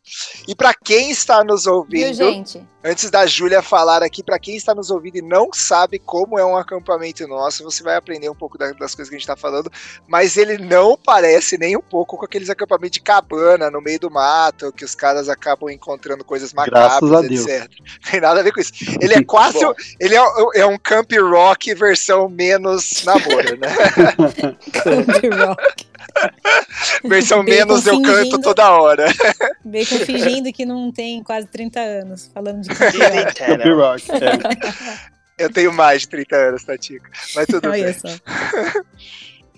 E 0.47 0.55
pra 0.55 0.73
quem 0.73 1.11
está 1.11 1.43
nos 1.43 1.65
Viu, 1.65 1.75
ouvindo, 1.75 2.13
gente? 2.13 2.65
Antes 2.83 3.09
da 3.09 3.25
Júlia 3.25 3.61
falar 3.61 4.03
aqui, 4.03 4.23
pra 4.23 4.39
quem 4.39 4.55
está 4.55 4.73
nos 4.73 4.89
ouvindo 4.89 5.17
e 5.17 5.21
não 5.21 5.49
sabe 5.53 5.99
como 5.99 6.37
é 6.39 6.45
um 6.45 6.57
acampamento 6.57 7.27
nosso, 7.27 7.63
você 7.63 7.83
vai 7.83 7.95
aprender 7.95 8.29
um 8.29 8.35
pouco 8.35 8.57
da- 8.57 8.71
das 8.73 8.95
coisas 8.95 9.09
que 9.09 9.15
a 9.15 9.17
gente 9.19 9.27
tá 9.27 9.35
falando, 9.35 9.71
mas 10.07 10.37
ele 10.37 10.57
não 10.57 10.97
parece 10.97 11.57
nem 11.57 11.77
um 11.77 11.81
pouco 11.81 12.17
com 12.17 12.25
aqueles 12.25 12.49
acampamentos 12.49 12.93
de 12.95 13.01
cabana 13.01 13.69
no 13.69 13.81
meio 13.81 13.99
do 13.99 14.09
mato, 14.11 14.71
que 14.71 14.83
os 14.85 14.95
caras 14.95 15.29
acabam 15.29 15.69
encontrando 15.69 16.23
coisas 16.23 16.53
macabras, 16.53 17.01
etc. 17.47 17.69
Tem 18.09 18.19
nada 18.21 18.39
a 18.39 18.43
ver 18.43 18.51
com 18.53 18.59
isso. 18.59 18.71
Ele 18.99 19.13
é 19.13 19.23
quase. 19.25 19.59
Ele 19.99 20.15
é, 20.15 20.23
é 20.55 20.65
um 20.65 20.77
camp 20.77 21.11
rock 21.13 21.73
versão 21.73 22.27
menos 22.29 23.03
namoro, 23.03 23.57
né? 23.57 23.75
Country 24.83 25.29
rock. 25.29 25.90
Versão 27.03 27.43
menos 27.43 27.85
eu 27.85 28.01
canto 28.01 28.39
toda 28.39 28.71
hora. 28.71 29.07
Bacon 29.63 29.97
fingindo 30.05 30.51
que 30.51 30.65
não 30.65 30.91
tem 30.91 31.23
quase 31.23 31.47
30 31.47 31.79
anos, 31.79 32.29
falando 32.33 32.61
de 32.61 32.69
country 32.69 33.73
rock. 33.73 34.05
É. 34.11 35.45
Eu 35.45 35.51
tenho 35.51 35.73
mais 35.73 36.01
de 36.01 36.09
30 36.09 36.35
anos, 36.35 36.63
Tatica. 36.63 37.09
Mas 37.35 37.47
tudo 37.47 37.69
Olha 37.69 37.85
bem. 37.85 37.93
só. 37.93 38.07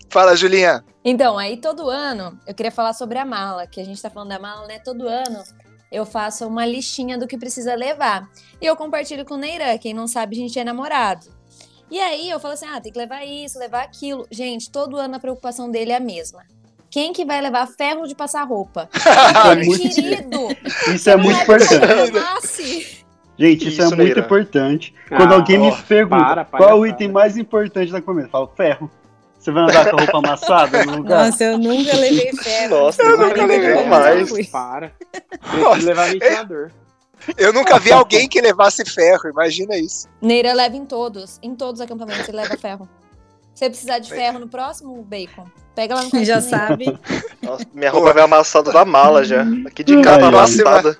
Fala, 0.09 0.35
Julinha. 0.35 0.83
Então, 1.03 1.37
aí 1.37 1.57
todo 1.57 1.89
ano, 1.89 2.39
eu 2.47 2.53
queria 2.53 2.71
falar 2.71 2.93
sobre 2.93 3.17
a 3.17 3.25
mala, 3.25 3.67
que 3.67 3.81
a 3.81 3.83
gente 3.83 4.01
tá 4.01 4.09
falando 4.09 4.29
da 4.29 4.39
mala, 4.39 4.67
né? 4.67 4.79
Todo 4.79 5.07
ano 5.07 5.43
eu 5.91 6.05
faço 6.05 6.47
uma 6.47 6.65
listinha 6.65 7.17
do 7.17 7.27
que 7.27 7.37
precisa 7.37 7.75
levar. 7.75 8.27
E 8.59 8.65
eu 8.65 8.75
compartilho 8.75 9.25
com 9.25 9.35
o 9.35 9.37
Neiran, 9.37 9.77
quem 9.77 9.93
não 9.93 10.07
sabe, 10.07 10.35
a 10.35 10.39
gente 10.39 10.57
é 10.57 10.63
namorado. 10.63 11.27
E 11.93 11.99
aí 11.99 12.27
eu 12.27 12.39
falo 12.39 12.55
assim: 12.55 12.65
ah, 12.65 12.81
tem 12.81 12.91
que 12.91 12.97
levar 12.97 13.23
isso, 13.23 13.59
levar 13.59 13.83
aquilo. 13.83 14.25
Gente, 14.31 14.67
todo 14.71 14.97
ano 14.97 15.15
a 15.15 15.19
preocupação 15.19 15.69
dele 15.69 15.91
é 15.91 15.97
a 15.97 15.99
mesma. 15.99 16.41
Quem 16.89 17.13
que 17.13 17.23
vai 17.23 17.39
levar 17.39 17.67
ferro 17.67 18.07
de 18.07 18.15
passar 18.15 18.43
roupa? 18.47 18.89
é 19.45 19.55
Meu 19.55 19.65
muito- 19.67 19.93
querido! 19.93 20.47
Isso 20.91 21.07
é 21.11 21.15
muito 21.15 21.37
que 21.37 21.43
importante. 21.43 23.05
Gente, 23.37 23.67
isso, 23.67 23.81
Isso, 23.81 23.93
é 23.93 23.95
muito 23.95 24.19
importante. 24.19 24.91
Quando 25.07 25.33
Ah, 25.33 25.35
alguém 25.35 25.59
me 25.59 25.71
pergunta 25.83 26.45
para, 26.45 26.45
qual 26.45 26.69
é 26.69 26.73
o 26.73 26.85
item 26.85 27.09
mais 27.11 27.37
importante 27.37 27.91
da 27.91 28.01
comida, 28.01 28.25
eu 28.27 28.31
falo 28.31 28.51
ferro. 28.57 28.89
Você 29.37 29.51
vai 29.51 29.63
andar 29.63 29.89
com 29.91 29.97
a 29.97 29.99
roupa 29.99 30.17
amassada 30.17 30.85
no 30.85 30.97
lugar? 30.97 31.25
Nossa, 31.27 31.43
eu 31.43 31.57
nunca 31.59 31.95
levei 31.95 32.31
ferro. 32.41 32.75
Nossa, 32.85 33.03
eu 33.03 33.17
nunca 33.17 33.45
levei 33.45 33.85
mais. 33.85 34.47
Para. 34.49 34.91
Preciso 35.51 35.85
levar 35.85 36.09
ventilador. 36.09 36.71
Eu 37.37 37.53
nunca 37.53 37.79
vi 37.79 37.91
alguém 37.91 38.27
que 38.27 38.41
levasse 38.41 38.83
ferro, 38.85 39.29
imagina 39.29 39.77
isso. 39.77 40.07
Neira 40.21 40.53
leva 40.53 40.75
em 40.75 40.85
todos. 40.85 41.39
Em 41.41 41.55
todos 41.55 41.79
os 41.79 41.85
acampamentos 41.85 42.27
ele 42.27 42.37
leva 42.37 42.57
ferro. 42.57 42.87
Se 43.53 43.59
você 43.59 43.69
precisar 43.69 43.99
de 43.99 44.09
ferro 44.09 44.39
no 44.39 44.47
próximo, 44.47 45.01
bacon. 45.03 45.45
Pega 45.75 45.95
lá 45.95 46.03
no. 46.03 46.09
Já 46.25 46.41
sabe. 46.41 46.97
Nossa, 47.41 47.65
minha 47.73 47.91
roupa 47.91 48.13
veio 48.13 48.25
amassada 48.25 48.71
da 48.71 48.83
mala 48.83 49.23
já. 49.23 49.45
Aqui 49.65 49.83
de 49.83 50.01
casa 50.01 50.27
amassada. 50.27 50.97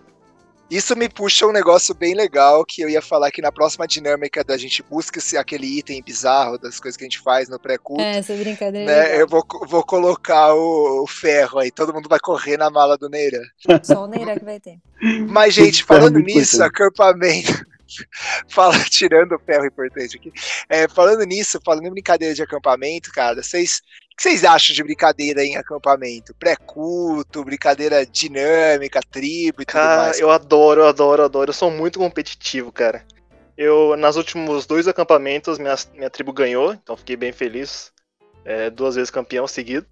Isso 0.74 0.96
me 0.96 1.08
puxa 1.08 1.46
um 1.46 1.52
negócio 1.52 1.94
bem 1.94 2.16
legal 2.16 2.66
que 2.66 2.82
eu 2.82 2.90
ia 2.90 3.00
falar 3.00 3.30
que 3.30 3.44
na 3.44 3.52
próxima 3.52 3.88
dinâmica 3.88 4.44
da 4.44 4.58
gente 4.58 4.82
busca 4.82 5.20
esse, 5.20 5.38
aquele 5.38 5.68
item 5.68 6.02
bizarro 6.02 6.58
das 6.58 6.80
coisas 6.80 6.98
que 6.98 7.04
a 7.04 7.08
gente 7.08 7.20
faz 7.20 7.48
no 7.48 7.60
pré-culto. 7.60 8.02
É, 8.02 8.18
essa 8.18 8.34
brincadeira. 8.34 8.92
é 8.92 8.96
Né, 8.96 9.22
eu 9.22 9.28
vou, 9.28 9.46
vou 9.68 9.86
colocar 9.86 10.56
o, 10.56 11.04
o 11.04 11.08
ferro 11.08 11.60
aí, 11.60 11.70
todo 11.70 11.94
mundo 11.94 12.10
vai 12.10 12.18
correr 12.20 12.58
na 12.58 12.72
mala 12.72 12.98
do 12.98 13.08
Neira. 13.08 13.40
Só 13.84 14.06
o 14.06 14.08
Neira 14.08 14.40
que 14.40 14.44
vai 14.44 14.60
ter. 14.60 14.80
Mas, 15.30 15.54
gente, 15.54 15.84
é 15.84 15.86
falando 15.86 16.18
nisso, 16.18 16.56
importante. 16.56 16.84
acampamento. 16.84 17.74
Fala, 18.50 18.78
tirando 18.90 19.34
o 19.34 19.40
ferro 19.40 19.68
importante 19.68 20.18
aqui. 20.18 20.32
É, 20.68 20.88
falando 20.88 21.24
nisso, 21.24 21.60
falando 21.64 21.86
em 21.86 21.92
brincadeira 21.92 22.34
de 22.34 22.42
acampamento, 22.42 23.12
cara, 23.12 23.44
vocês. 23.44 23.82
O 24.14 24.16
que 24.16 24.24
vocês 24.24 24.44
acham 24.44 24.76
de 24.76 24.84
brincadeira 24.84 25.44
em 25.44 25.58
acampamento? 25.58 26.36
Pré-culto, 26.36 27.44
brincadeira 27.44 28.06
dinâmica, 28.06 29.00
tribo 29.02 29.64
e 29.64 29.66
tudo 29.66 29.74
Cara, 29.74 30.02
mais. 30.04 30.20
eu 30.20 30.30
adoro, 30.30 30.82
eu 30.82 30.88
adoro, 30.88 31.22
eu 31.24 31.26
adoro. 31.26 31.50
Eu 31.50 31.54
sou 31.54 31.72
muito 31.72 31.98
competitivo, 31.98 32.72
cara. 32.72 33.04
Eu, 33.58 33.98
nas 33.98 34.16
últimos 34.16 34.68
dois 34.68 34.88
acampamentos, 34.88 35.58
minha, 35.58 35.76
minha 35.96 36.10
tribo 36.12 36.32
ganhou, 36.32 36.74
então 36.74 36.96
fiquei 36.96 37.16
bem 37.16 37.32
feliz. 37.32 37.92
É, 38.46 38.70
duas 38.70 38.96
vezes 38.96 39.10
campeão 39.10 39.48
seguido. 39.48 39.86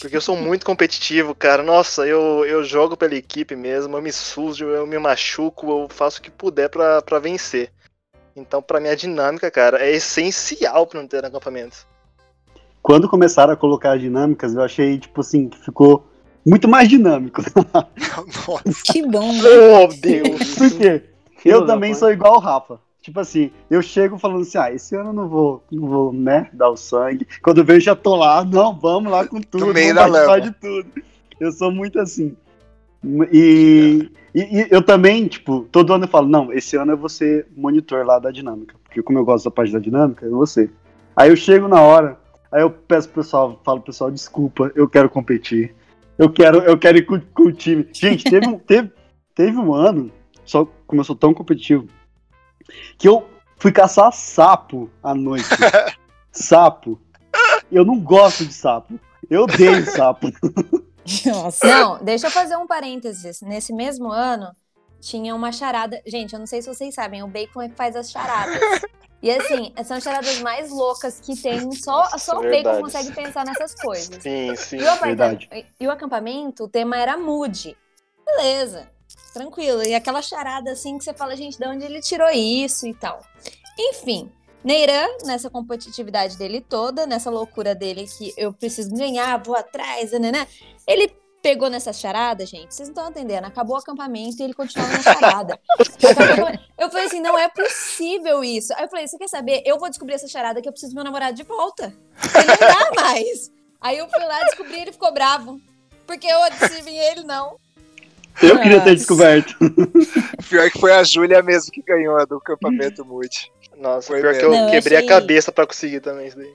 Porque 0.00 0.16
eu 0.16 0.20
sou 0.20 0.36
muito 0.38 0.64
competitivo, 0.64 1.34
cara. 1.34 1.62
Nossa, 1.62 2.06
eu, 2.06 2.44
eu 2.46 2.62
jogo 2.62 2.96
pela 2.96 3.16
equipe 3.16 3.56
mesmo, 3.56 3.96
eu 3.96 4.02
me 4.02 4.12
sujo, 4.12 4.66
eu 4.66 4.86
me 4.86 4.98
machuco, 5.00 5.68
eu 5.68 5.88
faço 5.90 6.20
o 6.20 6.22
que 6.22 6.30
puder 6.30 6.68
pra, 6.68 7.02
pra 7.02 7.18
vencer. 7.18 7.72
Então, 8.36 8.62
pra 8.62 8.78
mim, 8.78 8.88
a 8.88 8.94
dinâmica, 8.94 9.50
cara, 9.50 9.84
é 9.84 9.90
essencial 9.90 10.86
pra 10.86 11.00
não 11.00 11.08
ter 11.08 11.24
acampamento. 11.24 11.88
Quando 12.82 13.08
começaram 13.08 13.52
a 13.52 13.56
colocar 13.56 13.92
as 13.92 14.00
dinâmicas, 14.00 14.54
eu 14.54 14.62
achei, 14.62 14.98
tipo 14.98 15.20
assim, 15.20 15.48
que 15.48 15.58
ficou 15.58 16.06
muito 16.46 16.66
mais 16.68 16.88
dinâmico. 16.88 17.42
Nossa. 18.48 18.62
Que 18.84 19.02
bom, 19.06 19.32
né? 19.32 19.42
Oh, 19.82 19.88
Deus! 20.00 20.54
Por 20.56 20.70
quê? 20.76 21.02
Eu 21.44 21.66
também 21.66 21.94
sou 21.94 22.10
igual 22.10 22.36
o 22.36 22.38
Rafa. 22.40 22.80
Tipo 23.00 23.20
assim, 23.20 23.50
eu 23.70 23.80
chego 23.80 24.18
falando 24.18 24.42
assim, 24.42 24.58
ah, 24.58 24.72
esse 24.72 24.94
ano 24.94 25.10
eu 25.10 25.12
não 25.14 25.28
vou, 25.28 25.62
não 25.70 25.86
vou, 25.88 26.12
né, 26.12 26.50
dar 26.52 26.68
o 26.68 26.76
sangue. 26.76 27.26
Quando 27.42 27.58
eu 27.58 27.64
vejo, 27.64 27.80
já 27.80 27.94
tô 27.96 28.16
lá, 28.16 28.44
não, 28.44 28.78
vamos 28.78 29.10
lá 29.10 29.26
com 29.26 29.40
tudo, 29.40 29.64
vamos 29.66 29.94
participar 29.94 30.26
lama. 30.26 30.40
de 30.40 30.50
tudo. 30.52 30.86
Eu 31.40 31.52
sou 31.52 31.70
muito 31.70 31.98
assim. 32.00 32.36
E, 33.32 34.10
e- 34.34 34.40
e 34.62 34.66
eu 34.70 34.82
também, 34.82 35.26
tipo, 35.26 35.60
todo 35.70 35.92
ano 35.92 36.04
eu 36.04 36.08
falo, 36.08 36.28
não, 36.28 36.52
esse 36.52 36.76
ano 36.76 36.92
eu 36.92 36.96
vou 36.98 37.08
ser 37.08 37.46
monitor 37.56 38.04
lá 38.04 38.18
da 38.18 38.30
dinâmica. 38.30 38.74
Porque 38.84 39.02
como 39.02 39.18
eu 39.18 39.24
gosto 39.24 39.44
da 39.44 39.50
parte 39.50 39.72
da 39.72 39.78
dinâmica, 39.78 40.26
eu 40.26 40.32
vou 40.32 40.46
ser. 40.46 40.70
Aí 41.16 41.30
eu 41.30 41.36
chego 41.36 41.68
na 41.68 41.80
hora, 41.80 42.18
aí 42.52 42.62
eu 42.62 42.70
peço 42.70 43.08
pro 43.08 43.22
pessoal, 43.22 43.60
falo 43.64 43.80
pro 43.80 43.92
pessoal, 43.92 44.10
desculpa, 44.10 44.72
eu 44.74 44.88
quero 44.88 45.08
competir. 45.08 45.74
Eu 46.16 46.30
quero, 46.32 46.58
eu 46.58 46.76
quero 46.78 46.98
ir 46.98 47.06
com, 47.06 47.20
com 47.20 47.44
o 47.44 47.52
time. 47.52 47.88
Gente, 47.92 48.24
teve, 48.24 48.46
um- 48.48 48.58
teve, 48.60 48.90
teve 49.34 49.56
um 49.56 49.72
ano, 49.72 50.10
só 50.44 50.66
como 50.86 51.00
eu 51.00 51.04
sou 51.04 51.14
tão 51.14 51.32
competitivo, 51.32 51.86
que 52.98 53.08
eu 53.08 53.28
fui 53.56 53.72
caçar 53.72 54.12
sapo 54.12 54.90
à 55.02 55.14
noite. 55.14 55.46
sapo. 56.32 57.00
Eu 57.70 57.84
não 57.84 58.00
gosto 58.00 58.46
de 58.46 58.54
sapo. 58.54 58.98
Eu 59.28 59.42
odeio 59.42 59.84
sapo. 59.84 60.28
Nossa. 61.26 61.66
Não, 61.68 62.02
deixa 62.02 62.26
eu 62.26 62.30
fazer 62.30 62.56
um 62.56 62.66
parênteses. 62.66 63.40
Nesse 63.42 63.72
mesmo 63.72 64.10
ano, 64.10 64.50
tinha 65.00 65.34
uma 65.34 65.52
charada. 65.52 66.00
Gente, 66.06 66.32
eu 66.32 66.38
não 66.38 66.46
sei 66.46 66.62
se 66.62 66.68
vocês 66.68 66.94
sabem, 66.94 67.22
o 67.22 67.28
Bacon 67.28 67.62
é 67.62 67.68
que 67.68 67.74
faz 67.74 67.94
as 67.94 68.10
charadas. 68.10 68.60
E 69.20 69.30
assim, 69.30 69.72
são 69.84 69.96
as 69.96 70.02
charadas 70.02 70.40
mais 70.40 70.70
loucas 70.70 71.20
que 71.20 71.36
tem. 71.40 71.72
Só, 71.72 72.06
só 72.18 72.38
o. 72.38 72.42
Bacon 72.42 72.80
consegue 72.80 73.12
pensar 73.12 73.44
nessas 73.44 73.74
coisas. 73.74 74.22
Sim, 74.22 74.54
sim. 74.54 74.76
E 74.76 74.88
o, 74.88 74.96
verdade. 74.96 75.48
e 75.80 75.86
o 75.86 75.90
acampamento, 75.90 76.64
o 76.64 76.68
tema 76.68 76.96
era 76.96 77.16
mood. 77.16 77.76
Beleza, 78.24 78.88
tranquilo. 79.32 79.82
E 79.82 79.94
aquela 79.94 80.22
charada 80.22 80.70
assim 80.70 80.98
que 80.98 81.04
você 81.04 81.12
fala, 81.12 81.34
gente, 81.34 81.58
de 81.58 81.66
onde 81.66 81.84
ele 81.84 82.00
tirou 82.00 82.30
isso 82.30 82.86
e 82.86 82.94
tal. 82.94 83.20
Enfim, 83.78 84.30
Neiran, 84.62 85.06
nessa 85.24 85.48
competitividade 85.48 86.36
dele 86.36 86.60
toda, 86.60 87.06
nessa 87.06 87.30
loucura 87.30 87.74
dele 87.74 88.06
que 88.06 88.32
eu 88.36 88.52
preciso 88.52 88.94
ganhar, 88.94 89.42
vou 89.42 89.56
atrás, 89.56 90.12
né? 90.12 90.46
Ele 90.86 91.12
pegou 91.48 91.70
nessa 91.70 91.92
charada, 91.92 92.44
gente. 92.44 92.74
Vocês 92.74 92.88
não 92.88 92.94
estão 92.94 93.08
entendendo. 93.10 93.44
Acabou 93.46 93.76
o 93.76 93.78
acampamento 93.78 94.36
e 94.40 94.42
ele 94.42 94.52
continuava 94.54 94.92
na 94.92 95.02
charada. 95.02 95.58
eu 96.78 96.90
falei 96.90 97.06
assim: 97.06 97.20
não 97.20 97.38
é 97.38 97.48
possível 97.48 98.44
isso. 98.44 98.72
Aí 98.76 98.84
eu 98.84 98.88
falei: 98.88 99.06
você 99.06 99.16
quer 99.16 99.28
saber? 99.28 99.62
Eu 99.64 99.78
vou 99.78 99.88
descobrir 99.88 100.14
essa 100.14 100.28
charada 100.28 100.60
que 100.60 100.68
eu 100.68 100.72
preciso 100.72 100.92
do 100.92 100.96
meu 100.96 101.04
namorado 101.04 101.34
de 101.34 101.42
volta. 101.44 101.92
Ele 102.34 102.46
não 102.46 102.56
dá 102.94 103.02
mais. 103.02 103.50
Aí 103.80 103.96
eu 103.96 104.08
fui 104.08 104.24
lá, 104.24 104.42
descobri, 104.44 104.80
ele 104.80 104.92
ficou 104.92 105.12
bravo. 105.12 105.60
Porque 106.06 106.26
eu 106.26 106.42
adivinhei 106.42 107.12
ele, 107.12 107.22
não. 107.24 107.56
Eu 108.42 108.56
queria 108.58 108.80
ter 108.80 108.90
Nossa. 108.90 108.94
descoberto. 108.94 109.54
Pior 110.48 110.70
que 110.70 110.78
foi 110.78 110.92
a 110.92 111.02
Júlia 111.02 111.42
mesmo 111.42 111.70
que 111.72 111.82
ganhou 111.82 112.16
a 112.18 112.24
do 112.24 112.36
acampamento 112.36 113.04
Mood. 113.04 113.50
Nossa, 113.76 114.08
Foi 114.08 114.20
pior 114.20 114.34
que 114.34 114.38
mesmo. 114.42 114.54
eu 114.54 114.58
Não, 114.58 114.66
eu 114.66 114.70
quebrei 114.72 114.98
achei- 114.98 115.08
a 115.08 115.12
cabeça 115.20 115.52
pra 115.52 115.66
conseguir 115.66 116.00
também 116.00 116.26
isso 116.26 116.36
daí. 116.36 116.52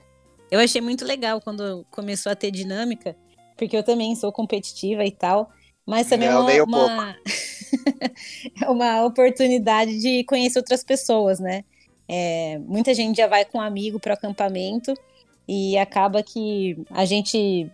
Eu 0.50 0.60
achei 0.60 0.80
muito 0.80 1.04
legal 1.04 1.40
quando 1.40 1.84
começou 1.90 2.30
a 2.30 2.34
ter 2.36 2.50
dinâmica, 2.50 3.16
porque 3.56 3.76
eu 3.76 3.82
também 3.82 4.14
sou 4.14 4.32
competitiva 4.32 5.04
e 5.04 5.10
tal, 5.10 5.50
mas 5.86 6.08
também 6.08 6.28
Não, 6.28 6.48
é 6.48 6.52
nem 6.52 6.62
um 6.62 6.64
uma, 6.64 6.86
uma, 6.86 7.16
é 8.62 8.68
uma 8.68 9.04
oportunidade 9.04 9.98
de 10.00 10.24
conhecer 10.24 10.58
outras 10.58 10.82
pessoas, 10.82 11.38
né? 11.38 11.64
É, 12.08 12.58
muita 12.66 12.92
gente 12.92 13.16
já 13.16 13.26
vai 13.26 13.44
com 13.44 13.58
um 13.58 13.60
amigo 13.60 13.98
para 13.98 14.10
o 14.10 14.14
acampamento 14.14 14.94
e 15.48 15.76
acaba 15.78 16.22
que 16.22 16.76
a 16.90 17.04
gente 17.04 17.70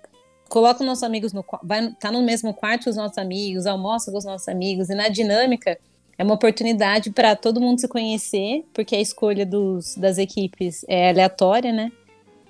coloca 0.49 0.81
os 0.81 0.87
nossos 0.87 1.05
amigos 1.05 1.33
no 1.33 1.45
vai 1.63 1.93
tá 1.93 2.11
no 2.11 2.23
mesmo 2.23 2.53
quarto 2.53 2.85
que 2.85 2.91
os 2.91 2.97
nossos 2.97 3.19
amigos, 3.19 3.67
almoça 3.67 4.11
com 4.11 4.19
os 4.19 4.25
nossos 4.25 4.49
amigos 4.49 4.91
e 4.91 4.95
na 4.95 5.09
dinâmica 5.09 5.79
é 6.21 6.23
uma 6.23 6.35
oportunidade 6.35 7.11
para 7.11 7.35
todo 7.35 7.63
mundo 7.63 7.81
se 7.81 7.89
conhecer, 7.89 8.67
porque 8.75 8.95
a 8.95 9.01
escolha 9.01 9.47
dos, 9.47 9.95
das 9.97 10.19
equipes 10.19 10.85
é 10.87 11.09
aleatória, 11.09 11.73
né? 11.73 11.91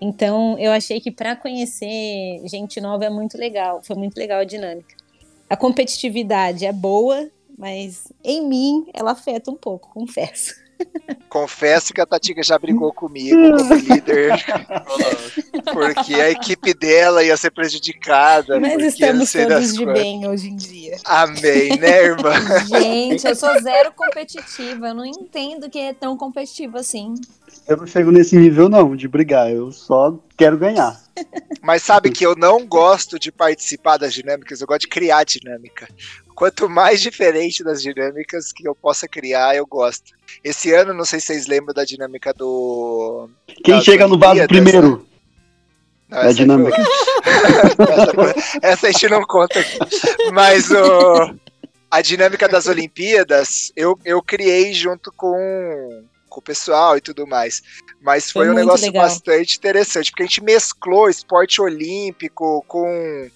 Então, 0.01 0.59
eu 0.59 0.73
achei 0.73 1.01
que 1.01 1.11
para 1.11 1.37
conhecer 1.37 2.41
gente 2.47 2.81
nova 2.81 3.05
é 3.05 3.11
muito 3.11 3.37
legal. 3.37 3.83
Foi 3.83 3.97
muito 3.97 4.17
legal 4.17 4.41
a 4.41 4.45
dinâmica. 4.45 4.97
A 5.49 5.57
competitividade 5.57 6.65
é 6.65 6.73
boa, 6.73 7.29
mas 7.59 8.11
em 8.25 8.47
mim 8.47 8.87
ela 8.95 9.11
afeta 9.11 9.51
um 9.51 9.57
pouco, 9.57 9.91
confesso. 9.93 10.55
Confesso 11.29 11.95
que 11.95 12.01
a 12.01 12.07
Tatica 12.07 12.43
já 12.43 12.59
brigou 12.59 12.93
comigo 12.93 13.57
como 13.57 13.75
líder. 13.75 14.33
porque 15.73 16.15
a 16.15 16.31
equipe 16.31 16.75
dela 16.75 17.23
ia 17.23 17.37
ser 17.37 17.51
prejudicada. 17.51 18.59
Mas 18.59 18.83
estamos 18.83 19.33
todos 19.33 19.75
de 19.75 19.87
bem 19.87 20.27
hoje 20.27 20.49
em 20.49 20.57
dia. 20.57 20.97
Amém, 21.05 21.79
né, 21.79 22.05
irmã? 22.05 22.33
Gente, 22.67 23.27
eu 23.27 23.37
sou 23.37 23.51
zero 23.61 23.93
competitiva. 23.93 24.89
Eu 24.89 24.95
não 24.95 25.07
entendo 25.07 25.71
que 25.71 25.79
é 25.79 25.93
tão 25.93 26.17
competitivo 26.17 26.79
assim. 26.79 27.15
Eu 27.69 27.77
não 27.77 27.87
chego 27.87 28.11
nesse 28.11 28.37
nível, 28.37 28.69
não, 28.69 28.97
de 28.97 29.07
brigar. 29.07 29.51
Eu 29.53 29.71
só 29.71 30.19
quero 30.37 30.59
ganhar. 30.59 31.01
Mas 31.63 31.83
sabe 31.83 32.11
que 32.11 32.25
eu 32.25 32.35
não 32.35 32.67
gosto 32.67 33.19
de 33.19 33.31
participar 33.31 33.99
das 33.99 34.13
dinâmicas, 34.13 34.61
eu 34.61 34.67
gosto 34.67 34.83
de 34.83 34.89
criar 34.89 35.25
dinâmica. 35.25 35.89
Quanto 36.41 36.71
mais 36.71 37.03
diferente 37.03 37.63
das 37.63 37.83
dinâmicas 37.83 38.51
que 38.51 38.67
eu 38.67 38.75
possa 38.75 39.07
criar, 39.07 39.55
eu 39.55 39.67
gosto. 39.67 40.13
Esse 40.43 40.73
ano, 40.73 40.95
não 40.95 41.05
sei 41.05 41.21
se 41.21 41.27
vocês 41.27 41.47
lembram 41.47 41.75
da 41.75 41.85
dinâmica 41.85 42.33
do. 42.33 43.29
Quem 43.63 43.75
Das 43.75 43.85
chega 43.85 44.09
no 44.09 44.19
vaso 44.19 44.47
primeiro? 44.49 45.07
Não, 46.09 46.19
É 46.19 46.33
dinâmica. 46.33 46.79
essa, 47.77 48.59
essa 48.63 48.87
a 48.87 48.91
gente 48.91 49.09
não 49.09 49.23
conta 49.27 49.61
aqui. 49.61 49.77
Mas 50.33 50.71
o, 50.71 51.37
a 51.91 52.01
dinâmica 52.01 52.49
das 52.49 52.67
Olimpíadas, 52.69 53.71
eu, 53.77 53.99
eu 54.03 54.23
criei 54.23 54.73
junto 54.73 55.13
com, 55.13 56.05
com 56.27 56.41
o 56.41 56.43
pessoal 56.43 56.97
e 56.97 57.03
tudo 57.03 57.27
mais. 57.27 57.63
Mas 58.01 58.31
foi, 58.31 58.47
Foi 58.47 58.55
um 58.55 58.57
negócio 58.57 58.87
legal. 58.87 59.03
bastante 59.03 59.59
interessante, 59.59 60.11
porque 60.11 60.23
a 60.23 60.27
gente 60.27 60.43
mesclou 60.43 61.11
esporte 61.11 61.61
olímpico 61.61 62.65
com. 62.67 63.29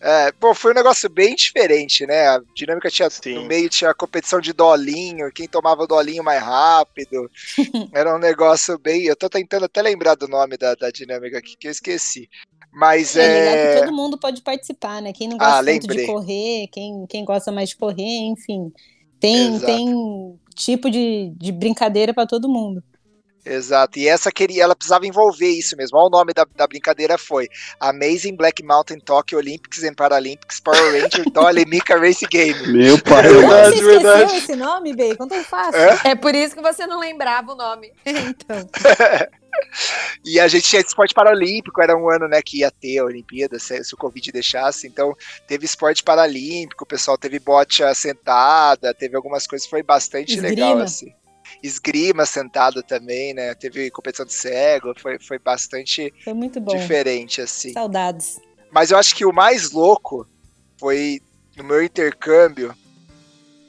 É, 0.00 0.32
pô, 0.32 0.54
foi 0.54 0.72
um 0.72 0.74
negócio 0.74 1.08
bem 1.10 1.34
diferente, 1.34 2.06
né? 2.06 2.28
A 2.28 2.40
dinâmica 2.54 2.90
tinha 2.90 3.08
Sim. 3.08 3.34
no 3.34 3.42
meio 3.44 3.68
tinha 3.68 3.90
a 3.90 3.94
competição 3.94 4.40
de 4.40 4.52
dolinho, 4.52 5.30
quem 5.32 5.46
tomava 5.48 5.82
o 5.82 5.86
dolinho 5.86 6.24
mais 6.24 6.42
rápido. 6.42 7.30
Era 7.92 8.14
um 8.16 8.18
negócio 8.18 8.78
bem. 8.78 9.04
Eu 9.04 9.16
tô 9.16 9.28
tentando 9.30 9.66
até 9.66 9.82
lembrar 9.82 10.16
do 10.16 10.28
nome 10.28 10.56
da, 10.56 10.74
da 10.74 10.90
dinâmica 10.90 11.38
aqui, 11.38 11.56
que 11.58 11.68
eu 11.68 11.72
esqueci. 11.72 12.28
Mas 12.72 13.16
É 13.18 13.58
é. 13.66 13.66
todo 13.68 13.92
mundo 13.92 14.18
pode 14.18 14.42
participar, 14.42 15.02
né? 15.02 15.12
Quem 15.12 15.28
não 15.28 15.38
Ah, 15.38 15.38
gosta 15.38 15.64
tanto 15.64 15.86
de 15.88 15.98
correr, 16.00 16.68
quem, 16.68 17.06
quem 17.06 17.24
gosta 17.24 17.52
mais 17.52 17.70
de 17.70 17.76
correr, 17.76 18.02
enfim. 18.28 18.72
Tem, 19.18 19.58
Exato. 19.58 19.60
tem 19.60 20.40
tipo 20.54 20.90
de, 20.90 21.30
de 21.36 21.52
brincadeira 21.52 22.14
pra 22.14 22.26
todo 22.26 22.48
mundo. 22.48 22.82
Exato. 23.44 23.98
E 23.98 24.08
essa 24.08 24.30
queria, 24.30 24.64
ela 24.64 24.76
precisava 24.76 25.06
envolver 25.06 25.48
isso 25.48 25.76
mesmo. 25.76 25.98
Olha 25.98 26.06
o 26.06 26.10
nome 26.10 26.32
da, 26.32 26.46
da 26.54 26.66
brincadeira 26.66 27.16
foi 27.16 27.48
Amazing 27.78 28.36
Black 28.36 28.62
Mountain 28.62 29.00
Tokyo 29.00 29.38
Olympics 29.38 29.82
and 29.82 29.94
Paralympics 29.94 30.60
Power 30.60 31.00
Ranger 31.02 31.24
Dolly 31.32 31.64
Mika 31.66 31.98
Race 31.98 32.26
Game. 32.26 32.68
Meu 32.68 33.00
pai. 33.02 33.22
Verdade, 33.22 33.40
Como 33.40 33.50
você 33.50 33.74
esqueceu 33.74 34.00
verdade. 34.00 34.36
esse 34.36 34.56
nome, 34.56 34.94
Bacon? 34.94 35.28
Tão 35.28 35.44
fácil. 35.44 35.80
É? 35.80 36.00
É 36.10 36.14
por 36.14 36.34
isso 36.34 36.54
que 36.54 36.62
você 36.62 36.86
não 36.86 36.98
lembrava 37.00 37.52
o 37.52 37.56
nome. 37.56 37.92
então. 38.04 38.68
E 40.24 40.38
a 40.38 40.46
gente 40.48 40.68
tinha 40.68 40.80
esporte 40.80 41.12
paralímpico, 41.12 41.82
era 41.82 41.96
um 41.96 42.08
ano 42.08 42.28
né, 42.28 42.40
que 42.40 42.60
ia 42.60 42.70
ter 42.70 42.98
a 42.98 43.04
Olimpíada, 43.04 43.58
se, 43.58 43.82
se 43.82 43.94
o 43.94 43.96
Covid 43.96 44.30
deixasse. 44.32 44.86
Então, 44.86 45.12
teve 45.46 45.64
esporte 45.64 46.02
paralímpico, 46.02 46.84
o 46.84 46.86
pessoal 46.86 47.18
teve 47.18 47.38
bote 47.38 47.82
sentada, 47.94 48.94
teve 48.94 49.16
algumas 49.16 49.46
coisas, 49.46 49.68
foi 49.68 49.82
bastante 49.82 50.34
Esgrima. 50.34 50.48
legal, 50.48 50.78
assim. 50.78 51.12
Esgrima 51.62 52.24
sentada 52.26 52.82
também, 52.82 53.34
né? 53.34 53.54
Teve 53.54 53.90
competição 53.90 54.26
de 54.26 54.32
cego, 54.32 54.92
foi, 54.98 55.18
foi 55.18 55.38
bastante 55.38 56.12
Foi 56.24 56.32
muito 56.32 56.60
bom. 56.60 56.76
diferente, 56.76 57.40
assim. 57.40 57.72
Saudades. 57.72 58.40
Mas 58.70 58.90
eu 58.90 58.98
acho 58.98 59.14
que 59.16 59.24
o 59.24 59.32
mais 59.32 59.72
louco 59.72 60.26
foi 60.78 61.20
no 61.56 61.64
meu 61.64 61.82
intercâmbio. 61.82 62.74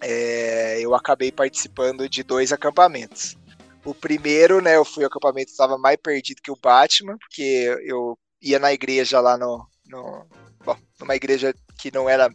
é, 0.01 0.79
eu 0.79 0.95
acabei 0.95 1.31
participando 1.31 2.09
de 2.09 2.23
dois 2.23 2.51
acampamentos. 2.51 3.37
O 3.85 3.93
primeiro, 3.93 4.61
né, 4.61 4.75
eu 4.75 4.85
fui 4.85 5.03
ao 5.03 5.07
acampamento, 5.07 5.51
estava 5.51 5.77
mais 5.77 5.97
perdido 5.97 6.41
que 6.41 6.51
o 6.51 6.55
Batman, 6.55 7.17
porque 7.17 7.77
eu 7.83 8.17
ia 8.41 8.59
na 8.59 8.71
igreja 8.73 9.19
lá 9.19 9.37
no, 9.37 9.67
no 9.87 10.25
bom, 10.63 10.77
numa 10.99 11.15
igreja 11.15 11.53
que 11.79 11.91
não 11.91 12.07
era 12.09 12.29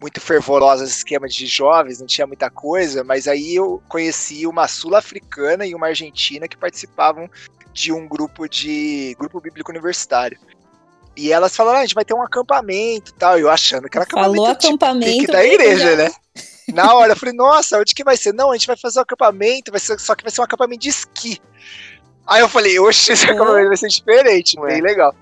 muito 0.00 0.20
fervorosa 0.20 0.84
esse 0.84 0.98
esquema 0.98 1.26
de 1.26 1.46
jovens, 1.46 2.00
não 2.00 2.06
tinha 2.06 2.26
muita 2.26 2.50
coisa, 2.50 3.02
mas 3.02 3.26
aí 3.26 3.54
eu 3.54 3.82
conheci 3.88 4.46
uma 4.46 4.68
sul-africana 4.68 5.66
e 5.66 5.74
uma 5.74 5.88
argentina 5.88 6.46
que 6.46 6.56
participavam 6.56 7.28
de 7.72 7.92
um 7.92 8.06
grupo 8.06 8.48
de 8.48 9.16
grupo 9.18 9.40
bíblico 9.40 9.70
universitário. 9.70 10.38
E 11.16 11.32
elas 11.32 11.54
falaram, 11.54 11.78
ah, 11.78 11.80
a 11.80 11.84
gente 11.84 11.94
vai 11.94 12.04
ter 12.04 12.14
um 12.14 12.22
acampamento 12.22 13.10
e 13.10 13.14
tal. 13.14 13.38
Eu 13.38 13.50
achando 13.50 13.88
que 13.88 13.98
era 13.98 14.06
Falou 14.06 14.46
acampamento 14.46 14.60
tipo, 14.60 14.84
acampamento. 14.84 15.32
da 15.32 15.44
igreja, 15.44 15.96
né? 15.96 16.10
Na 16.72 16.94
hora, 16.94 17.12
eu 17.12 17.16
falei, 17.16 17.34
nossa, 17.34 17.78
onde 17.78 17.94
que 17.94 18.04
vai 18.04 18.16
ser? 18.16 18.32
Não, 18.32 18.50
a 18.50 18.54
gente 18.54 18.66
vai 18.66 18.76
fazer 18.76 19.00
um 19.00 19.02
acampamento, 19.02 19.70
vai 19.70 19.80
ser, 19.80 19.98
só 19.98 20.14
que 20.14 20.22
vai 20.22 20.30
ser 20.30 20.40
um 20.40 20.44
acampamento 20.44 20.82
de 20.82 20.88
esqui. 20.88 21.40
Aí 22.26 22.40
eu 22.40 22.48
falei, 22.48 22.78
oxe, 22.78 23.12
esse 23.12 23.26
Pô. 23.26 23.32
acampamento 23.32 23.68
vai 23.68 23.76
ser 23.76 23.88
diferente, 23.88 24.58
bem 24.60 24.80
legal. 24.80 25.14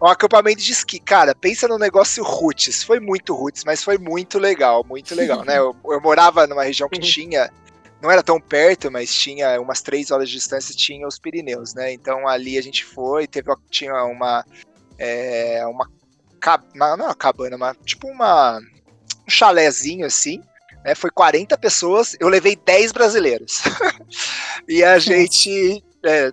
Um 0.00 0.06
acampamento 0.06 0.62
de 0.62 0.70
esqui, 0.70 1.00
cara, 1.00 1.34
pensa 1.34 1.66
no 1.66 1.76
negócio 1.76 2.22
roots. 2.22 2.84
Foi 2.84 3.00
muito 3.00 3.34
roots, 3.34 3.64
mas 3.64 3.82
foi 3.82 3.98
muito 3.98 4.38
legal, 4.38 4.84
muito 4.84 5.14
legal, 5.14 5.44
né? 5.44 5.58
Eu, 5.58 5.74
eu 5.86 6.00
morava 6.00 6.46
numa 6.46 6.62
região 6.62 6.88
que 6.88 7.00
tinha, 7.00 7.50
não 8.00 8.10
era 8.10 8.22
tão 8.22 8.40
perto, 8.40 8.90
mas 8.92 9.12
tinha 9.12 9.60
umas 9.60 9.82
três 9.82 10.10
horas 10.12 10.28
de 10.28 10.36
distância, 10.36 10.74
tinha 10.74 11.06
os 11.06 11.18
Pirineus, 11.18 11.74
né? 11.74 11.92
Então 11.92 12.28
ali 12.28 12.56
a 12.56 12.62
gente 12.62 12.84
foi, 12.84 13.26
teve, 13.26 13.52
tinha 13.70 14.04
uma, 14.04 14.44
é, 14.96 15.66
uma, 15.66 15.88
uma- 16.74 16.96
não 16.96 17.04
é 17.04 17.06
uma 17.08 17.14
cabana, 17.14 17.58
mas 17.58 17.76
tipo 17.84 18.06
uma, 18.06 18.58
um 18.58 19.30
chalézinho 19.30 20.06
assim, 20.06 20.40
né? 20.84 20.94
Foi 20.94 21.10
40 21.10 21.58
pessoas, 21.58 22.16
eu 22.20 22.28
levei 22.28 22.54
10 22.54 22.92
brasileiros. 22.92 23.62
e 24.68 24.84
a 24.84 24.96
gente 25.00 25.82
é, 26.04 26.30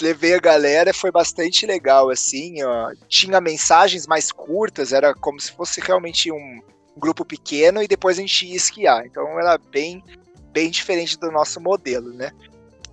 levei 0.00 0.34
a 0.34 0.40
galera, 0.40 0.92
foi 0.92 1.10
bastante 1.10 1.66
legal, 1.66 2.10
assim, 2.10 2.62
ó. 2.62 2.92
Tinha 3.08 3.40
mensagens 3.40 4.06
mais 4.06 4.32
curtas, 4.32 4.92
era 4.92 5.14
como 5.14 5.40
se 5.40 5.52
fosse 5.52 5.80
realmente 5.80 6.30
um 6.30 6.60
grupo 6.96 7.24
pequeno 7.24 7.82
e 7.82 7.88
depois 7.88 8.18
a 8.18 8.20
gente 8.20 8.46
ia 8.46 8.56
esquiar. 8.56 9.06
Então 9.06 9.38
era 9.38 9.58
bem, 9.58 10.02
bem 10.52 10.70
diferente 10.70 11.18
do 11.18 11.30
nosso 11.30 11.60
modelo, 11.60 12.12
né? 12.12 12.30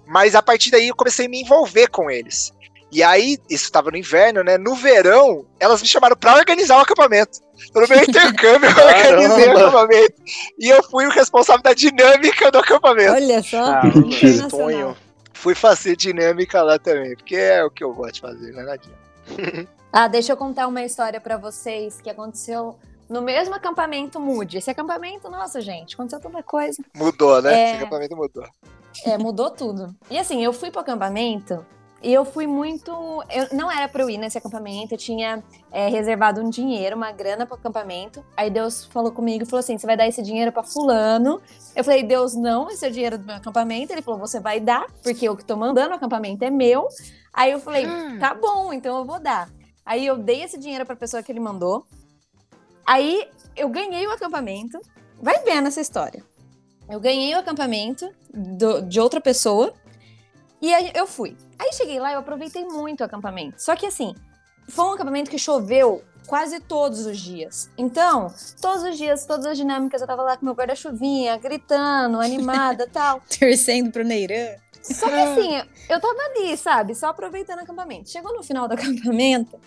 Mas 0.06 0.36
a 0.36 0.42
partir 0.42 0.72
daí 0.72 0.88
eu 0.88 0.96
comecei 0.96 1.26
a 1.26 1.30
me 1.30 1.42
envolver 1.42 1.88
com 1.88 2.10
eles. 2.10 2.54
E 2.90 3.04
aí, 3.04 3.38
isso 3.50 3.66
estava 3.66 3.92
no 3.92 3.98
inverno, 3.98 4.44
né? 4.44 4.58
No 4.58 4.74
verão, 4.74 5.46
elas 5.60 5.82
me 5.82 5.88
chamaram 5.88 6.16
para 6.16 6.36
organizar 6.36 6.78
o 6.78 6.82
acampamento. 6.82 7.40
Então, 7.70 7.82
no 7.82 7.88
meu 7.88 8.00
intercâmbio, 8.08 8.70
eu 8.70 8.86
organizei 8.86 9.50
o 9.50 9.58
acampamento. 9.58 10.14
E 10.58 10.70
eu 10.70 10.82
fui 10.84 11.06
o 11.06 11.10
responsável 11.10 11.62
da 11.62 11.74
dinâmica 11.74 12.50
do 12.50 12.60
acampamento. 12.60 13.12
Olha 13.12 13.44
só. 13.44 13.62
Ah, 13.62 13.82
internacional. 13.88 14.50
Sonho. 14.50 14.98
Fui 15.38 15.54
fazer 15.54 15.96
dinâmica 15.96 16.64
lá 16.64 16.80
também, 16.80 17.16
porque 17.16 17.36
é 17.36 17.64
o 17.64 17.70
que 17.70 17.84
eu 17.84 17.94
gosto 17.94 18.16
de 18.16 18.22
fazer, 18.22 18.52
né, 18.54 18.64
Nadinha? 18.64 19.68
Ah, 19.90 20.08
deixa 20.08 20.34
eu 20.34 20.38
contar 20.38 20.68
uma 20.68 20.84
história 20.84 21.20
pra 21.20 21.38
vocês 21.38 22.02
que 22.02 22.10
aconteceu 22.10 22.78
no 23.10 23.22
mesmo 23.22 23.56
acampamento 23.56 24.20
Mood. 24.20 24.58
Esse 24.58 24.70
acampamento, 24.70 25.30
nossa, 25.30 25.62
gente, 25.62 25.96
aconteceu 25.96 26.20
tanta 26.20 26.44
coisa. 26.44 26.84
Mudou, 26.94 27.42
né? 27.42 27.54
É. 27.54 27.66
Esse 27.68 27.76
acampamento 27.78 28.16
mudou. 28.16 28.44
É, 29.06 29.18
mudou 29.18 29.50
tudo. 29.50 29.96
E 30.12 30.20
assim, 30.20 30.44
eu 30.44 30.52
fui 30.52 30.70
pro 30.70 30.82
acampamento 30.82 31.66
e 32.02 32.14
eu 32.14 32.24
fui 32.24 32.46
muito. 32.46 32.92
Eu, 33.30 33.48
não 33.58 33.72
era 33.72 33.88
pra 33.88 34.04
eu 34.04 34.10
ir 34.10 34.18
nesse 34.18 34.38
acampamento, 34.38 34.94
eu 34.94 34.98
tinha 34.98 35.44
é, 35.72 35.88
reservado 35.90 36.42
um 36.42 36.50
dinheiro, 36.50 36.96
uma 36.96 37.12
grana 37.12 37.46
pro 37.46 37.56
acampamento. 37.56 38.24
Aí 38.36 38.50
Deus 38.50 38.86
falou 38.86 39.12
comigo 39.12 39.44
e 39.44 39.48
falou 39.48 39.60
assim: 39.60 39.78
você 39.78 39.88
vai 39.88 39.98
dar 39.98 40.08
esse 40.08 40.22
dinheiro 40.22 40.52
pra 40.52 40.64
Fulano. 40.64 41.42
Eu 41.76 41.84
falei, 41.84 42.04
Deus, 42.04 42.34
não, 42.36 42.70
esse 42.70 42.86
é 42.86 42.90
o 42.90 42.92
dinheiro 42.92 43.18
do 43.18 43.26
meu 43.26 43.36
acampamento. 43.36 43.92
Ele 43.92 44.02
falou, 44.02 44.20
você 44.20 44.40
vai 44.40 44.60
dar, 44.60 44.86
porque 45.04 45.28
eu 45.28 45.36
que 45.36 45.44
tô 45.46 45.56
mandando, 45.58 45.92
o 45.92 45.96
acampamento 45.96 46.44
é 46.44 46.50
meu. 46.50 46.88
Aí 47.34 47.52
eu 47.52 47.60
falei, 47.60 47.86
tá 48.20 48.34
bom, 48.34 48.72
então 48.74 48.98
eu 48.98 49.06
vou 49.06 49.20
dar. 49.20 49.50
Aí 49.86 50.06
eu 50.06 50.18
dei 50.18 50.44
esse 50.44 50.58
dinheiro 50.58 50.86
pra 50.86 50.96
pessoa 50.96 51.22
que 51.24 51.32
ele 51.32 51.40
mandou. 51.40 51.86
Aí 52.86 53.28
eu 53.56 53.70
ganhei 53.70 54.06
o 54.08 54.12
acampamento. 54.12 54.80
Vai 55.22 55.40
vendo 55.44 55.68
essa 55.68 55.82
história. 55.82 56.24
Eu 56.90 57.00
ganhei 57.00 57.34
o 57.36 57.40
acampamento 57.40 58.10
do- 58.34 58.82
de 58.82 59.00
outra 59.00 59.20
pessoa 59.20 59.74
e 60.62 60.74
aí 60.74 60.92
eu 60.94 61.08
fui. 61.08 61.36
Aí 61.60 61.72
cheguei 61.74 62.00
lá 62.00 62.14
eu 62.14 62.20
aproveitei 62.20 62.66
muito 62.66 63.02
o 63.02 63.04
acampamento. 63.04 63.62
Só 63.62 63.76
que 63.76 63.86
assim, 63.86 64.16
foi 64.68 64.86
um 64.86 64.92
acampamento 64.92 65.30
que 65.30 65.40
choveu 65.40 66.04
quase 66.28 66.60
todos 66.60 67.06
os 67.06 67.18
dias. 67.18 67.70
Então, 67.78 68.34
todos 68.62 68.84
os 68.84 68.98
dias, 68.98 69.26
todas 69.26 69.46
as 69.46 69.58
dinâmicas, 69.58 70.02
eu 70.02 70.08
tava 70.08 70.22
lá 70.22 70.38
com 70.38 70.46
meu 70.46 70.54
guarda-chuvinha, 70.54 71.38
gritando, 71.38 72.20
animada 72.20 72.88
tal. 72.92 73.22
Torcendo 73.40 73.92
pro 73.92 74.04
Neirã. 74.04 74.56
Só 74.82 75.08
que 75.08 75.16
assim, 75.16 75.54
eu 75.90 76.00
tava 76.00 76.20
ali, 76.30 76.56
sabe? 76.56 76.96
Só 76.96 77.08
aproveitando 77.08 77.60
o 77.60 77.64
acampamento. 77.64 78.10
Chegou 78.10 78.34
no 78.34 78.44
final 78.44 78.68
do 78.68 78.74
acampamento, 78.76 79.60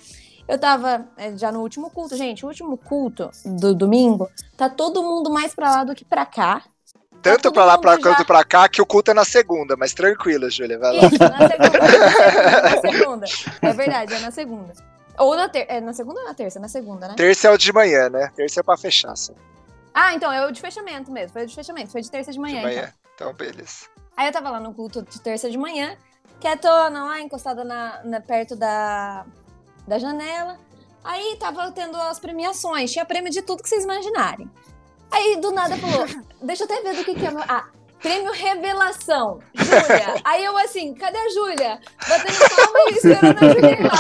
eu 0.47 0.59
tava 0.59 1.09
é, 1.17 1.37
já 1.37 1.51
no 1.53 1.61
último 1.61 1.91
culto. 1.91 2.17
Gente, 2.17 2.45
o 2.45 2.49
último 2.49 2.77
culto 2.77 3.31
do 3.45 3.75
domingo, 3.75 4.29
tá 4.57 4.69
todo 4.69 5.03
mundo 5.03 5.31
mais 5.31 5.55
pra 5.55 5.71
lá 5.71 5.85
do 5.85 5.95
que 5.95 6.05
pra 6.05 6.27
cá. 6.27 6.65
Tanto 7.23 7.43
todo 7.43 7.53
pra 7.55 7.65
lá 7.65 7.79
pra, 7.79 7.97
já- 7.97 8.03
quanto 8.03 8.25
pra 8.25 8.43
cá, 8.45 8.69
que 8.69 8.81
o 8.81 8.87
culto 8.87 9.11
é 9.11 9.15
na 9.15 9.25
segunda, 9.25 9.77
mas 9.77 9.93
tranquila, 9.93 10.49
Júlia, 10.51 10.79
vai 10.79 10.93
lá. 10.97 11.07
Isso, 11.07 11.19
na 11.19 11.49
segunda, 11.49 11.81
na 12.63 12.81
segunda. 12.81 13.27
É 13.63 13.73
verdade, 13.73 14.15
é 14.15 14.19
na 14.21 14.31
segunda. 14.31 14.73
Ou 15.19 15.37
na 15.37 15.49
terça. 15.49 15.73
É 15.73 15.81
na 15.81 15.93
segunda 15.93 16.21
ou 16.21 16.27
na 16.27 16.35
terça? 16.35 16.59
Na 16.61 16.69
segunda, 16.69 17.09
né? 17.09 17.15
Terça 17.17 17.49
é 17.49 17.51
o 17.51 17.59
de 17.59 17.73
manhã, 17.73 18.09
né? 18.09 18.31
Terça 18.35 18.61
é 18.61 18.63
pra 18.63 18.77
fechar, 18.77 19.15
só. 19.17 19.33
Ah, 19.93 20.15
então, 20.15 20.33
é 20.33 20.47
o 20.47 20.51
de 20.51 20.61
fechamento 20.61 21.11
mesmo. 21.13 21.33
Foi 21.33 21.43
o 21.45 21.47
de 21.47 21.55
fechamento. 21.55 21.91
Foi 21.91 22.01
de 22.01 22.11
terça 22.11 22.31
de 22.31 22.37
De 22.37 22.41
manhã. 22.41 22.59
então. 22.61 22.71
manhã. 22.71 22.93
Então, 23.15 23.33
beleza. 23.35 23.87
Aí 24.17 24.27
eu 24.27 24.33
tava 24.33 24.49
lá 24.51 24.61
no 24.61 24.73
culto 24.73 25.03
de 25.03 25.21
terça 25.21 25.51
de 25.51 25.59
manhã, 25.59 25.97
quietona 26.41 27.05
lá, 27.05 27.21
encostada 27.21 27.65
na, 27.65 28.01
na- 28.05 28.21
perto 28.21 28.57
da, 28.57 29.27
da 29.87 29.99
janela. 29.99 30.59
Aí 31.05 31.37
tava 31.39 31.71
tendo 31.73 31.97
as 31.97 32.19
premiações, 32.19 32.91
tinha 32.93 33.05
prêmio 33.05 33.31
de 33.31 33.43
tudo 33.43 33.63
que 33.63 33.69
vocês 33.69 33.85
imaginarem. 33.85 34.51
Aí 35.11 35.37
do 35.37 35.51
nada 35.53 35.77
falou: 35.77 36.07
deixa 36.43 36.65
eu 36.65 36.67
até 36.67 36.83
ver 36.83 36.97
do 36.97 37.05
que, 37.05 37.15
que 37.15 37.27
é. 37.27 37.31
meu- 37.31 37.43
Ah, 37.49 37.65
prêmio 38.01 38.33
revelação, 38.33 39.41
Júlia. 39.55 40.15
Aí 40.25 40.45
eu 40.45 40.57
assim, 40.59 40.95
cadê 40.95 41.19
a 41.19 41.29
Júlia? 41.31 41.81
Batendo 42.09 42.39
palma 42.49 42.79
e 42.89 42.93
esperando 42.95 43.39
a 43.45 43.49
Júlia 43.53 43.79
ir 43.79 43.83
lá. 43.83 43.99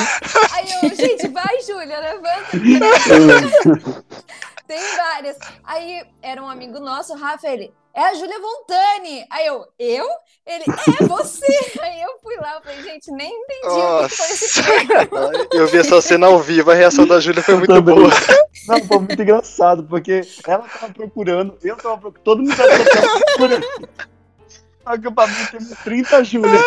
Aí 0.52 0.66
eu, 0.82 0.94
gente, 0.96 1.28
vai, 1.28 1.60
Júlia, 1.62 1.98
levanta. 2.00 2.50
Tem 4.66 4.96
várias. 4.96 5.36
Aí 5.64 6.04
era 6.22 6.40
um 6.42 6.48
amigo 6.48 6.78
nosso, 6.78 7.12
o 7.12 7.16
Rafa, 7.18 7.48
ele, 7.48 7.74
é 7.94 8.00
a 8.02 8.14
Júlia 8.14 8.38
Vontani. 8.40 9.24
Aí 9.30 9.46
eu, 9.46 9.66
eu? 9.78 10.06
Ele, 10.46 10.64
é 11.00 11.04
você. 11.06 11.46
Aí 11.80 12.02
eu 12.02 12.18
fui 12.22 12.36
lá, 12.36 12.56
eu 12.56 12.62
falei, 12.62 12.82
gente, 12.82 13.10
nem 13.12 13.28
entendi 13.30 13.66
o 13.68 14.08
que 14.08 14.16
foi 14.16 14.26
esse. 14.30 14.60
Eu 15.52 15.66
vi 15.68 15.78
essa 15.78 16.00
cena 16.00 16.26
ao 16.26 16.38
vivo, 16.38 16.70
a 16.70 16.74
reação 16.74 17.06
da 17.06 17.20
Júlia 17.20 17.42
foi 17.42 17.56
muito 17.56 17.82
boa. 17.82 18.08
Não, 18.66 18.84
foi 18.84 18.98
muito 18.98 19.22
engraçado, 19.22 19.84
porque 19.84 20.22
ela 20.46 20.66
tava 20.66 20.92
procurando, 20.92 21.56
eu 21.62 21.76
tava 21.76 21.98
procurando, 21.98 22.24
todo 22.24 22.42
mundo 22.42 22.56
tava 22.56 22.70
procurando. 23.36 23.66
Acampamento 24.84 25.58
tem 25.58 25.76
30 25.84 26.24
Júlia. 26.24 26.60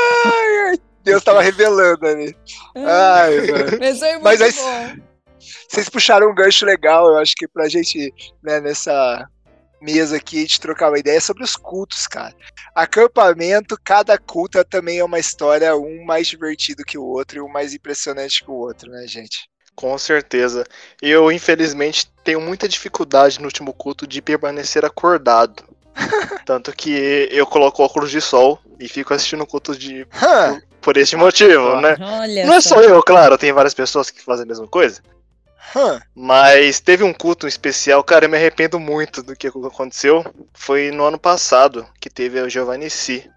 Deus 1.03 1.23
tava 1.23 1.41
revelando 1.41 2.07
ali. 2.07 2.35
Ai, 2.75 3.51
mano. 3.51 3.77
Mas 3.79 3.99
foi 3.99 4.11
muito 4.13 4.23
Mas 4.23 4.41
aí- 4.41 4.51
bom. 4.51 5.03
Vocês 5.67 5.89
puxaram 5.89 6.29
um 6.29 6.35
gancho 6.35 6.65
legal, 6.65 7.07
eu 7.07 7.17
acho 7.17 7.33
que 7.35 7.47
pra 7.47 7.67
gente, 7.67 8.13
né, 8.41 8.61
nessa 8.61 9.27
mesa 9.83 10.15
aqui, 10.15 10.45
de 10.45 10.59
trocar 10.59 10.89
uma 10.89 10.99
ideia 10.99 11.19
sobre 11.19 11.43
os 11.43 11.55
cultos, 11.55 12.07
cara. 12.07 12.33
Acampamento, 12.73 13.77
cada 13.83 14.17
culto 14.17 14.63
também 14.63 14.99
é 14.99 15.03
uma 15.03 15.19
história, 15.19 15.75
um 15.75 16.03
mais 16.05 16.27
divertido 16.27 16.83
que 16.83 16.97
o 16.97 17.03
outro 17.03 17.37
e 17.37 17.41
um 17.41 17.49
mais 17.49 17.73
impressionante 17.73 18.43
que 18.43 18.49
o 18.49 18.55
outro, 18.55 18.89
né, 18.89 19.05
gente? 19.05 19.49
Com 19.75 19.97
certeza. 19.97 20.63
Eu, 21.01 21.31
infelizmente, 21.31 22.11
tenho 22.23 22.39
muita 22.39 22.67
dificuldade 22.67 23.39
no 23.39 23.45
último 23.45 23.73
culto 23.73 24.07
de 24.07 24.21
permanecer 24.21 24.85
acordado. 24.85 25.63
Tanto 26.45 26.71
que 26.73 27.27
eu 27.31 27.45
coloco 27.45 27.83
óculos 27.83 28.11
de 28.11 28.21
sol 28.21 28.59
e 28.79 28.87
fico 28.87 29.13
assistindo 29.13 29.45
culto 29.45 29.75
de. 29.75 30.07
Hã? 30.21 30.61
Por 30.81 30.97
esse 30.97 31.15
motivo, 31.15 31.79
né? 31.79 31.95
Olha 31.99 32.45
Não 32.45 32.53
é 32.55 32.61
só. 32.61 32.75
só 32.75 32.81
eu, 32.81 33.01
claro, 33.01 33.37
tem 33.37 33.53
várias 33.53 33.73
pessoas 33.73 34.11
que 34.11 34.21
fazem 34.21 34.43
a 34.43 34.47
mesma 34.47 34.67
coisa. 34.67 35.01
Mas 36.15 36.79
teve 36.79 37.03
um 37.03 37.13
culto 37.13 37.47
especial, 37.47 38.03
cara, 38.03 38.25
eu 38.25 38.29
me 38.29 38.37
arrependo 38.37 38.79
muito 38.79 39.23
do 39.23 39.35
que 39.35 39.47
aconteceu. 39.47 40.23
Foi 40.53 40.91
no 40.91 41.05
ano 41.05 41.17
passado 41.17 41.85
que 41.99 42.09
teve 42.09 42.39
a 42.39 42.47
Giovanni 42.47 42.89
Si. 42.89 43.29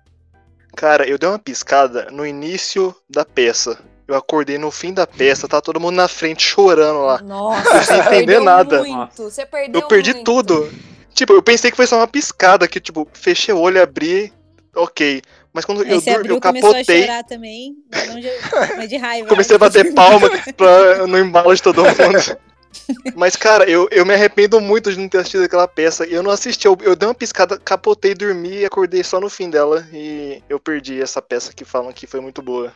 Cara, 0.77 1.09
eu 1.09 1.17
dei 1.17 1.29
uma 1.29 1.39
piscada 1.39 2.09
no 2.11 2.27
início 2.27 2.95
da 3.09 3.25
peça. 3.25 3.79
Eu 4.07 4.15
acordei 4.15 4.59
no 4.59 4.71
fim 4.71 4.93
da 4.93 5.07
peça, 5.07 5.49
tá 5.49 5.61
todo 5.61 5.81
mundo 5.81 5.97
na 5.97 6.07
frente 6.07 6.43
chorando 6.45 7.01
lá. 7.01 7.21
Nossa, 7.23 7.83
Sem 7.83 7.97
você 7.97 8.03
entender 8.03 8.11
perdeu 8.27 8.45
nada. 8.45 8.83
muito. 8.83 9.23
Você 9.25 9.47
perdeu 9.47 9.81
Eu 9.81 9.89
perdi 9.89 10.12
muito. 10.12 10.25
tudo. 10.25 10.71
Tipo, 11.15 11.33
eu 11.33 11.43
pensei 11.43 11.71
que 11.71 11.77
foi 11.77 11.87
só 11.87 11.97
uma 11.97 12.07
piscada, 12.07 12.69
que 12.69 12.79
tipo, 12.79 13.09
fechei 13.15 13.55
o 13.55 13.59
olho, 13.59 13.83
abri, 13.83 14.33
ok. 14.77 15.23
Mas 15.57 15.64
quando 15.64 15.81
Aí 15.81 15.90
eu, 15.90 16.14
abriu, 16.14 16.35
eu 16.35 16.40
começou 16.40 16.69
a 16.69 16.75
capotei, 16.75 17.01
chorar 17.01 17.25
também, 17.25 17.77
mas, 17.90 18.23
de, 18.23 18.31
mas 18.77 18.88
de 18.90 18.97
raiva. 18.99 19.27
comecei 19.27 19.57
a 19.57 19.59
bater 19.59 19.95
palma 19.95 20.29
pra, 20.55 21.07
no 21.07 21.19
embalo 21.19 21.55
de 21.55 21.62
todo 21.62 21.83
mundo. 21.83 22.37
Mas, 23.16 23.35
cara, 23.35 23.69
eu, 23.69 23.88
eu 23.90 24.05
me 24.05 24.12
arrependo 24.12 24.61
muito 24.61 24.92
de 24.92 24.99
não 24.99 25.09
ter 25.09 25.19
assistido 25.19 25.42
aquela 25.42 25.66
peça. 25.66 26.05
Eu 26.05 26.23
não 26.23 26.31
assisti, 26.31 26.66
eu, 26.66 26.77
eu 26.83 26.95
dei 26.95 27.09
uma 27.09 27.14
piscada, 27.14 27.59
capotei, 27.59 28.14
dormi 28.14 28.59
e 28.59 28.64
acordei 28.66 29.03
só 29.03 29.19
no 29.19 29.31
fim 29.31 29.49
dela. 29.49 29.85
E 29.92 30.42
eu 30.49 30.61
perdi 30.61 31.01
essa 31.01 31.21
peça 31.23 31.55
que 31.55 31.64
falam 31.64 31.92
que 31.92 32.07
foi 32.07 32.21
muito 32.21 32.42
boa. 32.42 32.73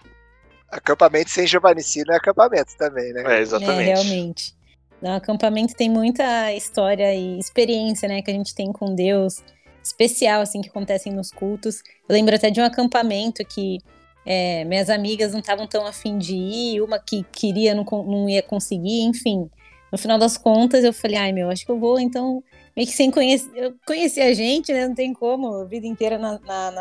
Acampamento 0.69 1.31
sem 1.31 1.47
não 1.47 2.15
é 2.15 2.17
acampamento 2.17 2.77
também, 2.79 3.13
né? 3.13 3.23
É, 3.27 3.39
É, 3.39 3.41
exatamente. 3.41 3.85
realmente. 3.85 4.55
No 5.03 5.15
acampamento 5.15 5.75
tem 5.75 5.91
muita 5.91 6.53
história 6.55 7.15
e 7.15 7.39
experiência, 7.39 8.09
né, 8.09 8.23
que 8.23 8.31
a 8.31 8.35
gente 8.35 8.55
tem 8.55 8.73
com 8.73 8.95
Deus, 8.95 9.43
especial, 9.83 10.41
assim, 10.41 10.61
que 10.61 10.69
acontecem 10.69 11.13
nos 11.13 11.31
cultos. 11.31 11.83
Eu 12.09 12.15
lembro 12.15 12.35
até 12.35 12.51
de 12.51 12.61
um 12.61 12.65
acampamento 12.65 13.45
que 13.45 13.79
é, 14.25 14.65
minhas 14.65 14.91
amigas 14.91 15.33
não 15.33 15.41
estavam 15.41 15.67
tão 15.67 15.87
afim 15.87 16.19
de 16.19 16.35
ir, 16.35 16.83
uma 16.83 16.99
que 16.99 17.25
queria 17.33 17.75
não, 17.75 17.85
não 17.85 18.29
ia 18.29 18.43
conseguir, 18.43 19.03
enfim. 19.03 19.49
No 19.91 19.99
final 19.99 20.19
das 20.19 20.37
contas, 20.37 20.85
eu 20.85 20.93
falei, 20.93 21.17
ai, 21.17 21.33
meu, 21.33 21.51
acho 21.51 21.65
que 21.65 21.71
eu 21.71 21.79
vou, 21.79 21.99
então, 21.99 22.43
meio 22.77 22.87
que 22.87 22.95
sem 22.95 23.11
conhecer, 23.11 23.51
eu 23.55 23.75
conheci 23.87 24.21
a 24.21 24.33
gente, 24.33 24.73
né, 24.73 24.87
não 24.87 24.95
tem 24.95 25.13
como, 25.13 25.53
a 25.55 25.65
vida 25.65 25.87
inteira 25.87 26.17
na, 26.17 26.39
na 26.39 26.73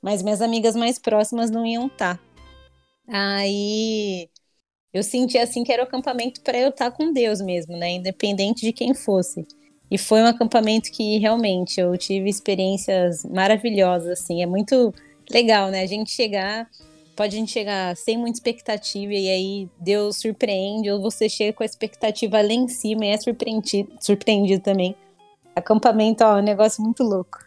mas 0.00 0.22
minhas 0.22 0.40
amigas 0.40 0.76
mais 0.76 0.98
próximas 0.98 1.50
não 1.50 1.66
iam 1.66 1.88
estar. 1.88 2.20
Aí 3.08 4.28
eu 4.92 5.02
senti 5.02 5.36
assim 5.36 5.64
que 5.64 5.72
era 5.72 5.82
o 5.82 5.86
acampamento 5.86 6.40
para 6.42 6.58
eu 6.58 6.68
estar 6.68 6.90
com 6.90 7.12
Deus 7.12 7.40
mesmo, 7.40 7.76
né? 7.76 7.90
Independente 7.90 8.60
de 8.60 8.72
quem 8.72 8.94
fosse. 8.94 9.46
E 9.90 9.96
foi 9.96 10.20
um 10.20 10.26
acampamento 10.26 10.90
que 10.90 11.18
realmente 11.18 11.80
eu 11.80 11.96
tive 11.96 12.28
experiências 12.28 13.24
maravilhosas, 13.24 14.20
assim. 14.20 14.42
É 14.42 14.46
muito 14.46 14.92
legal, 15.30 15.70
né? 15.70 15.82
A 15.82 15.86
gente 15.86 16.10
chegar, 16.10 16.68
pode 17.14 17.36
a 17.36 17.38
gente 17.38 17.52
chegar 17.52 17.96
sem 17.96 18.18
muita 18.18 18.36
expectativa 18.38 19.12
e 19.12 19.28
aí 19.28 19.68
Deus 19.78 20.16
surpreende, 20.16 20.90
ou 20.90 21.00
você 21.00 21.28
chega 21.28 21.52
com 21.52 21.62
a 21.62 21.66
expectativa 21.66 22.40
lá 22.42 22.52
em 22.52 22.66
cima 22.68 23.04
e 23.06 23.08
é 23.10 23.16
surpreendido, 23.18 23.92
surpreendido 24.00 24.62
também. 24.62 24.96
Acampamento, 25.54 26.24
ó, 26.24 26.36
é 26.38 26.40
um 26.40 26.44
negócio 26.44 26.82
muito 26.82 27.02
louco. 27.04 27.38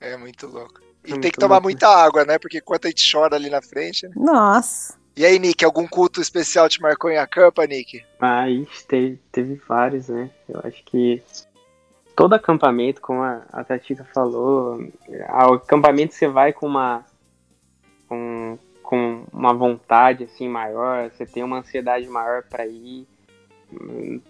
É 0.00 0.16
muito 0.16 0.46
louco. 0.46 0.80
E 1.06 1.12
É 1.12 1.18
tem 1.18 1.30
que 1.30 1.38
tomar 1.38 1.54
louco. 1.56 1.68
muita 1.68 1.88
água, 1.88 2.24
né? 2.24 2.38
Porque 2.38 2.58
enquanto 2.58 2.86
a 2.86 2.88
gente 2.88 3.10
chora 3.10 3.36
ali 3.36 3.48
na 3.48 3.62
frente. 3.62 4.06
né? 4.06 4.12
Nossa. 4.16 4.97
E 5.18 5.26
aí, 5.26 5.36
Nick, 5.36 5.64
algum 5.64 5.84
culto 5.84 6.20
especial 6.20 6.68
te 6.68 6.80
marcou 6.80 7.10
em 7.10 7.18
acampa, 7.18 7.66
Nick? 7.66 8.04
Mas 8.20 8.84
teve, 8.84 9.18
teve 9.32 9.60
vários, 9.66 10.08
né? 10.08 10.30
Eu 10.48 10.60
acho 10.62 10.80
que 10.84 11.20
todo 12.14 12.34
acampamento, 12.34 13.00
como 13.00 13.22
a, 13.22 13.42
a 13.52 13.64
Tatica 13.64 14.04
falou, 14.14 14.80
ao 15.26 15.54
acampamento 15.54 16.14
você 16.14 16.28
vai 16.28 16.52
com 16.52 16.68
uma 16.68 17.04
com, 18.08 18.56
com 18.80 19.24
uma 19.32 19.52
vontade 19.52 20.22
assim 20.22 20.48
maior, 20.48 21.10
você 21.10 21.26
tem 21.26 21.42
uma 21.42 21.58
ansiedade 21.58 22.06
maior 22.06 22.44
para 22.44 22.64
ir, 22.68 23.04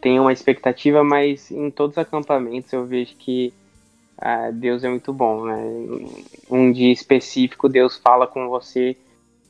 tem 0.01 0.19
uma 0.19 0.33
expectativa, 0.33 1.05
mas 1.05 1.51
em 1.51 1.71
todos 1.71 1.99
os 1.99 2.03
acampamentos 2.03 2.73
eu 2.73 2.87
vejo 2.87 3.15
que 3.17 3.53
ah, 4.17 4.51
Deus 4.51 4.83
é 4.83 4.89
muito 4.89 5.13
bom, 5.13 5.45
né? 5.45 5.63
Um 6.51 6.73
dia 6.73 6.91
específico 6.91 7.69
Deus 7.69 7.99
fala 7.99 8.27
com 8.27 8.49
você 8.49 8.97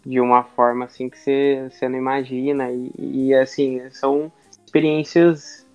de 0.04 0.20
uma 0.20 0.42
forma 0.42 0.84
assim 0.84 1.08
que 1.08 1.18
você, 1.18 1.88
não 1.88 1.98
imagina 1.98 2.70
e, 2.70 2.90
e, 2.98 3.34
assim 3.34 3.80
são 3.90 4.32
experiências 4.64 5.66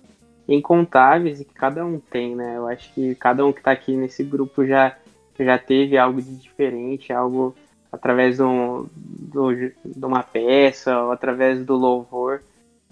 incontáveis 0.48 1.40
e 1.40 1.44
que 1.44 1.54
cada 1.54 1.84
um 1.84 1.98
tem, 1.98 2.34
né? 2.34 2.56
Eu 2.56 2.66
acho 2.66 2.92
que 2.92 3.14
cada 3.14 3.44
um 3.44 3.52
que 3.52 3.62
tá 3.62 3.70
aqui 3.70 3.96
nesse 3.96 4.22
grupo 4.22 4.66
já 4.66 4.96
já 5.38 5.58
teve 5.58 5.98
algo 5.98 6.22
de 6.22 6.36
diferente, 6.36 7.12
algo 7.12 7.54
através 7.90 8.36
de, 8.36 8.42
um, 8.42 8.86
do- 8.94 9.54
de 9.54 10.04
uma 10.04 10.22
peça, 10.22 11.00
ou 11.00 11.10
através 11.10 11.64
do 11.64 11.74
louvor, 11.74 12.42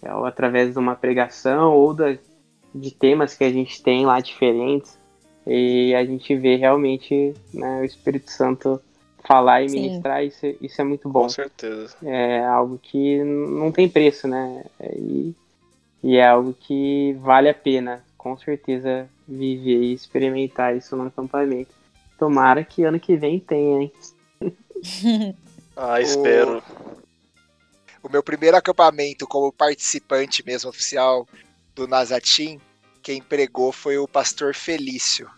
ou 0.02 0.24
através 0.24 0.72
de 0.72 0.78
uma 0.78 0.96
pregação, 0.96 1.72
ou 1.72 1.94
da, 1.94 2.16
de 2.74 2.90
temas 2.90 3.34
que 3.34 3.44
a 3.44 3.50
gente 3.52 3.82
tem 3.82 4.06
lá 4.06 4.20
diferentes. 4.20 4.98
E 5.46 5.94
a 5.94 6.04
gente 6.04 6.34
vê 6.36 6.56
realmente 6.56 7.34
né, 7.52 7.80
o 7.80 7.84
Espírito 7.84 8.30
Santo 8.30 8.80
falar 9.32 9.62
e 9.62 9.68
Sim. 9.70 9.80
ministrar, 9.80 10.24
isso, 10.24 10.44
é- 10.44 10.56
isso 10.60 10.80
é 10.80 10.84
muito 10.84 11.08
bom 11.08 11.22
Com 11.22 11.28
certeza. 11.30 11.96
é 12.02 12.44
algo 12.44 12.78
que 12.78 13.22
não 13.24 13.72
tem 13.72 13.88
preço, 13.88 14.28
né? 14.28 14.64
É, 14.78 14.94
E, 14.94 15.34
e 16.02 16.16
é 16.16 16.26
algo 16.26 16.52
que 16.52 17.14
vale 17.20 17.48
a 17.48 17.54
pena, 17.54 18.04
com 18.18 18.36
certeza, 18.36 19.08
viver 19.26 19.82
e 19.82 19.94
experimentar 19.94 20.76
isso 20.76 20.96
no 20.96 21.06
acampamento. 21.06 21.70
Tomara 22.18 22.62
que 22.64 22.84
ano 22.84 23.00
que 23.00 23.16
vem 23.16 23.38
tenha, 23.40 23.82
hein? 23.82 23.92
Ah, 25.74 26.02
espero. 26.02 26.62
O 28.02 28.08
meu 28.10 28.22
primeiro 28.22 28.56
acampamento 28.58 29.26
como 29.26 29.50
participante 29.50 30.44
mesmo 30.44 30.68
oficial 30.68 31.26
do 31.74 31.86
Nazatim, 31.88 32.60
quem 33.02 33.22
pregou 33.22 33.72
foi 33.72 33.96
o 33.96 34.06
pastor 34.06 34.54
Felício, 34.54 35.30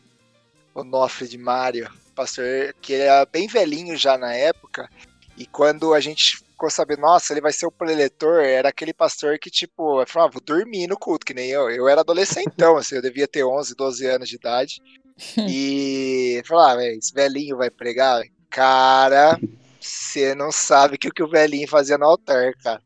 Onofre 0.74 1.28
de 1.28 1.38
Mário, 1.38 1.88
pastor 2.14 2.74
que 2.80 2.94
era 2.94 3.26
bem 3.26 3.46
velhinho 3.46 3.96
já 3.96 4.16
na 4.16 4.32
época, 4.32 4.88
e 5.36 5.46
quando 5.46 5.92
a 5.92 6.00
gente 6.00 6.38
ficou 6.38 6.70
sabendo, 6.70 7.02
nossa, 7.02 7.32
ele 7.32 7.40
vai 7.40 7.52
ser 7.52 7.66
o 7.66 7.72
preletor, 7.72 8.42
era 8.42 8.68
aquele 8.68 8.92
pastor 8.92 9.38
que, 9.38 9.50
tipo, 9.50 10.00
eu 10.00 10.06
falava, 10.06 10.30
ah, 10.30 10.32
vou 10.34 10.42
dormir 10.42 10.86
no 10.86 10.96
culto, 10.96 11.26
que 11.26 11.34
nem 11.34 11.50
eu. 11.50 11.68
Eu 11.68 11.88
era 11.88 12.00
adolescentão, 12.00 12.76
assim, 12.78 12.94
eu 12.94 13.02
devia 13.02 13.26
ter 13.26 13.44
11, 13.44 13.74
12 13.74 14.06
anos 14.06 14.28
de 14.28 14.36
idade. 14.36 14.80
E 15.48 16.42
falava, 16.44 16.80
ah, 16.80 16.86
esse 16.86 17.14
velhinho 17.14 17.56
vai 17.56 17.70
pregar? 17.70 18.24
Cara, 18.50 19.38
você 19.84 20.34
não 20.34 20.50
sabe 20.50 20.94
o 20.94 20.98
que, 20.98 21.08
o 21.08 21.12
que 21.12 21.22
o 21.22 21.28
velhinho 21.28 21.68
fazia 21.68 21.98
no 21.98 22.06
altar, 22.06 22.54
cara. 22.62 22.80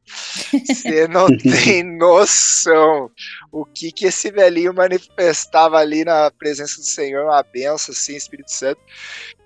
Você 0.66 1.06
não 1.06 1.26
tem 1.38 1.82
noção 1.82 3.11
o 3.52 3.64
que 3.64 3.92
que 3.92 4.06
esse 4.06 4.30
velhinho 4.30 4.74
manifestava 4.74 5.78
ali 5.78 6.04
na 6.04 6.30
presença 6.30 6.76
do 6.76 6.84
Senhor, 6.87 7.24
uma 7.24 7.42
benção, 7.42 7.92
assim, 7.92 8.16
Espírito 8.16 8.50
Santo. 8.50 8.80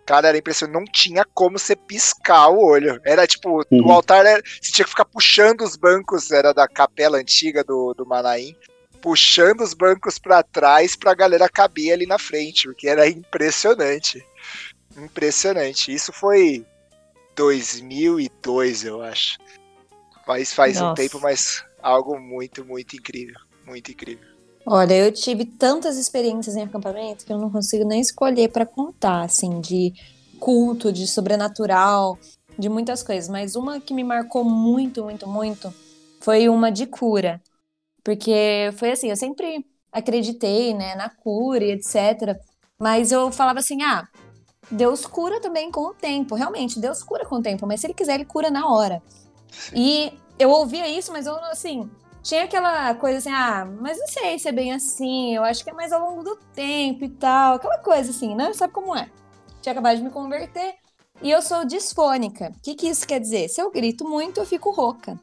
Cara, 0.06 0.28
era 0.28 0.38
impressionante, 0.38 0.74
não 0.74 0.84
tinha 0.84 1.24
como 1.32 1.58
você 1.58 1.76
piscar 1.76 2.48
o 2.48 2.58
olho. 2.58 3.00
Era 3.04 3.26
tipo, 3.26 3.64
Uhum. 3.70 3.86
o 3.86 3.92
altar 3.92 4.24
era, 4.26 4.42
você 4.60 4.72
tinha 4.72 4.84
que 4.84 4.90
ficar 4.90 5.04
puxando 5.04 5.60
os 5.60 5.76
bancos, 5.76 6.30
era 6.30 6.52
da 6.52 6.66
capela 6.66 7.18
antiga 7.18 7.62
do, 7.62 7.94
do 7.94 8.06
Manaim, 8.06 8.56
puxando 9.00 9.60
os 9.60 9.74
bancos 9.74 10.18
pra 10.18 10.42
trás 10.42 10.96
pra 10.96 11.14
galera 11.14 11.48
caber 11.48 11.92
ali 11.92 12.06
na 12.06 12.18
frente, 12.18 12.66
porque 12.66 12.88
era 12.88 13.06
impressionante. 13.08 14.24
Impressionante. 14.96 15.92
Isso 15.92 16.12
foi 16.12 16.64
2002, 17.37 18.85
eu 18.85 19.03
acho. 19.03 19.38
Mas 20.27 20.53
faz 20.53 20.77
um 20.77 20.85
Nossa. 20.85 21.03
tempo, 21.03 21.21
mas 21.21 21.64
algo 21.83 22.18
muito, 22.18 22.64
muito 22.64 22.97
incrível. 22.97 23.38
Muito 23.66 23.90
incrível. 23.90 24.27
Olha, 24.64 24.95
eu 24.95 25.12
tive 25.12 25.45
tantas 25.45 25.97
experiências 25.97 26.55
em 26.55 26.62
acampamento 26.62 27.27
que 27.27 27.33
eu 27.33 27.38
não 27.38 27.51
consigo 27.51 27.85
nem 27.85 28.01
escolher 28.01 28.49
pra 28.49 28.64
contar, 28.64 29.23
assim, 29.23 29.61
de 29.61 29.92
culto, 30.38 30.92
de 30.92 31.07
sobrenatural, 31.07 32.18
de 32.59 32.68
muitas 32.68 33.03
coisas. 33.03 33.29
Mas 33.29 33.57
uma 33.57 33.81
que 33.81 33.92
me 33.92 34.05
marcou 34.05 34.45
muito, 34.45 35.03
muito, 35.05 35.29
muito 35.29 35.75
foi 36.21 36.49
uma 36.49 36.71
de 36.71 36.87
cura. 36.87 37.40
Porque 38.05 38.71
foi 38.77 38.92
assim, 38.92 39.11
eu 39.11 39.16
sempre 39.16 39.64
acreditei, 39.90 40.75
né, 40.75 40.95
na 40.95 41.09
cura 41.09 41.64
e 41.64 41.73
etc. 41.73 42.38
Mas 42.79 43.12
eu 43.12 43.31
falava 43.31 43.59
assim, 43.59 43.83
ah, 43.83 44.09
Deus 44.72 45.06
cura 45.06 45.40
também 45.40 45.70
com 45.70 45.82
o 45.82 45.94
tempo. 45.94 46.35
Realmente, 46.35 46.80
Deus 46.80 47.02
cura 47.02 47.26
com 47.26 47.37
o 47.37 47.42
tempo, 47.42 47.66
mas 47.66 47.80
se 47.80 47.87
ele 47.87 47.94
quiser, 47.94 48.14
ele 48.14 48.24
cura 48.24 48.50
na 48.50 48.66
hora. 48.66 49.02
E 49.74 50.12
eu 50.38 50.50
ouvia 50.50 50.88
isso, 50.88 51.12
mas 51.12 51.26
eu, 51.26 51.37
assim, 51.44 51.90
tinha 52.22 52.44
aquela 52.44 52.94
coisa 52.94 53.18
assim, 53.18 53.30
ah, 53.30 53.66
mas 53.80 53.98
não 53.98 54.06
sei 54.06 54.38
se 54.38 54.48
é 54.48 54.52
bem 54.52 54.72
assim, 54.72 55.35
eu 55.35 55.44
acho 55.44 55.62
que 55.62 55.70
é 55.70 55.72
mais 55.72 55.92
ao 55.92 56.00
longo 56.08 56.22
do 56.22 56.37
tempo 56.54 57.04
e 57.04 57.08
tal, 57.08 57.56
aquela 57.56 57.78
coisa 57.78 58.11
assim, 58.11 58.35
né? 58.35 58.52
Sabe 58.54 58.72
como 58.72 58.96
é? 58.96 59.08
Tinha 59.61 59.72
acabado 59.72 59.96
de 59.98 60.02
me 60.02 60.11
converter 60.11 60.74
e 61.20 61.30
eu 61.30 61.42
sou 61.42 61.64
disfônica. 61.64 62.52
O 62.56 62.62
que, 62.62 62.74
que 62.74 62.88
isso 62.88 63.06
quer 63.06 63.20
dizer? 63.20 63.48
Se 63.48 63.61
eu 63.61 63.70
grito 63.70 64.08
muito, 64.08 64.40
eu 64.40 64.46
fico 64.46 64.70
rouca. 64.70 65.18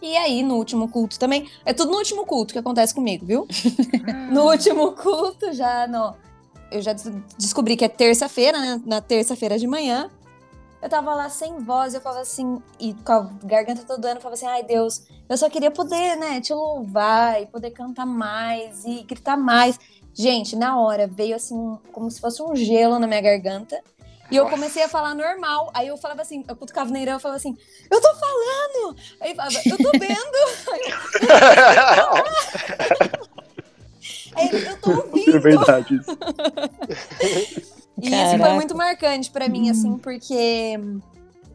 E 0.00 0.16
aí, 0.16 0.42
no 0.42 0.56
último 0.56 0.88
culto 0.88 1.18
também, 1.18 1.50
é 1.64 1.72
tudo 1.72 1.92
no 1.92 1.98
último 1.98 2.26
culto 2.26 2.52
que 2.52 2.58
acontece 2.58 2.94
comigo, 2.94 3.24
viu? 3.24 3.46
no 4.30 4.50
último 4.50 4.92
culto, 4.92 5.52
já 5.52 5.86
no, 5.86 6.14
eu 6.70 6.80
já 6.82 6.92
des- 6.92 7.10
descobri 7.38 7.76
que 7.76 7.84
é 7.84 7.88
terça-feira, 7.88 8.58
né? 8.58 8.80
Na 8.84 9.00
terça-feira 9.00 9.58
de 9.58 9.66
manhã. 9.66 10.10
Eu 10.82 10.88
tava 10.90 11.14
lá 11.14 11.30
sem 11.30 11.58
voz, 11.60 11.94
eu 11.94 12.00
falava 12.02 12.20
assim, 12.20 12.60
e 12.78 12.92
com 12.92 13.12
a 13.12 13.30
garganta 13.42 13.82
toda 13.86 14.02
doendo, 14.02 14.18
eu 14.18 14.20
falava 14.20 14.34
assim, 14.34 14.46
ai 14.46 14.62
Deus, 14.62 15.02
eu 15.26 15.36
só 15.38 15.48
queria 15.48 15.70
poder, 15.70 16.14
né, 16.16 16.42
te 16.42 16.52
louvar 16.52 17.40
e 17.40 17.46
poder 17.46 17.70
cantar 17.70 18.04
mais 18.04 18.84
e 18.84 19.02
gritar 19.02 19.34
mais. 19.38 19.80
Gente, 20.12 20.54
na 20.54 20.78
hora 20.78 21.06
veio 21.06 21.34
assim, 21.34 21.78
como 21.90 22.10
se 22.10 22.20
fosse 22.20 22.42
um 22.42 22.54
gelo 22.54 22.98
na 22.98 23.06
minha 23.06 23.22
garganta. 23.22 23.80
E 24.30 24.36
eu 24.36 24.46
comecei 24.48 24.82
a 24.82 24.88
falar 24.88 25.14
normal. 25.14 25.70
Aí 25.74 25.88
eu 25.88 25.96
falava 25.96 26.22
assim, 26.22 26.44
eu 26.46 26.56
cutucava 26.56 26.90
o 26.90 26.92
Neirão 26.92 27.16
e 27.16 27.20
falava 27.20 27.36
assim, 27.36 27.56
eu 27.90 28.00
tô 28.00 28.14
falando! 28.14 28.96
Aí 29.20 29.28
ele 29.30 29.34
falava, 29.36 29.60
eu 29.64 29.78
tô 29.78 29.90
vendo! 29.98 30.38
Ele, 34.38 34.68
eu 34.68 34.76
tô 34.78 34.90
ouvindo! 34.96 35.36
É 35.36 35.38
verdade 35.38 35.96
isso. 35.96 36.18
E 38.00 38.06
isso 38.08 38.30
foi 38.30 38.38
Caraca. 38.38 38.54
muito 38.54 38.76
marcante 38.76 39.30
pra 39.30 39.48
mim, 39.48 39.70
assim, 39.70 39.96
porque 39.98 40.78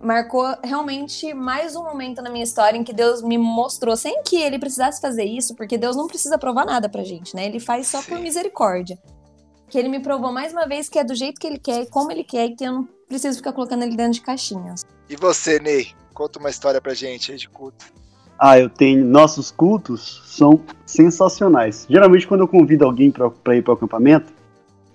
marcou 0.02 0.46
realmente 0.64 1.34
mais 1.34 1.76
um 1.76 1.84
momento 1.84 2.22
na 2.22 2.30
minha 2.30 2.44
história 2.44 2.78
em 2.78 2.84
que 2.84 2.94
Deus 2.94 3.22
me 3.22 3.38
mostrou, 3.38 3.96
sem 3.98 4.24
que 4.24 4.38
ele 4.38 4.58
precisasse 4.58 5.02
fazer 5.02 5.26
isso, 5.26 5.56
porque 5.56 5.78
Deus 5.78 5.96
não 5.96 6.08
precisa 6.08 6.38
provar 6.38 6.66
nada 6.66 6.88
pra 6.88 7.04
gente, 7.04 7.36
né? 7.36 7.46
Ele 7.46 7.60
faz 7.60 7.88
só 7.88 8.02
por 8.02 8.18
Sim. 8.18 8.24
misericórdia. 8.24 8.98
Que 9.68 9.78
ele 9.78 9.90
me 9.90 10.00
provou 10.00 10.32
mais 10.32 10.52
uma 10.54 10.66
vez 10.66 10.90
que 10.90 10.98
é 10.98 11.04
do 11.04 11.14
jeito 11.14 11.40
que 11.40 11.46
ele 11.46 11.60
quer, 11.60 11.82
e 11.82 11.86
como 11.88 12.12
ele 12.12 12.24
quer, 12.24 12.46
e 12.46 12.56
que 12.56 12.64
eu 12.64 12.72
não 12.72 12.88
preciso 13.08 13.38
ficar 13.38 13.52
colocando 13.54 13.84
ele 13.84 13.96
dentro 13.96 14.14
de 14.14 14.22
caixinhas. 14.22 14.86
E 15.10 15.16
você, 15.16 15.60
Ney? 15.60 15.94
Conta 16.14 16.40
uma 16.40 16.50
história 16.50 16.82
pra 16.82 16.94
gente 16.94 17.32
aí 17.32 17.38
de 17.38 17.50
culto. 17.50 17.86
Ah, 18.40 18.58
eu 18.58 18.70
tenho. 18.70 19.04
Nossos 19.06 19.52
cultos 19.52 20.22
são 20.26 20.62
sensacionais. 20.86 21.86
Geralmente, 21.90 22.26
quando 22.28 22.42
eu 22.42 22.48
convido 22.48 22.86
alguém 22.86 23.12
pra, 23.12 23.30
pra 23.30 23.56
ir 23.56 23.62
pro 23.62 23.74
acampamento, 23.74 24.32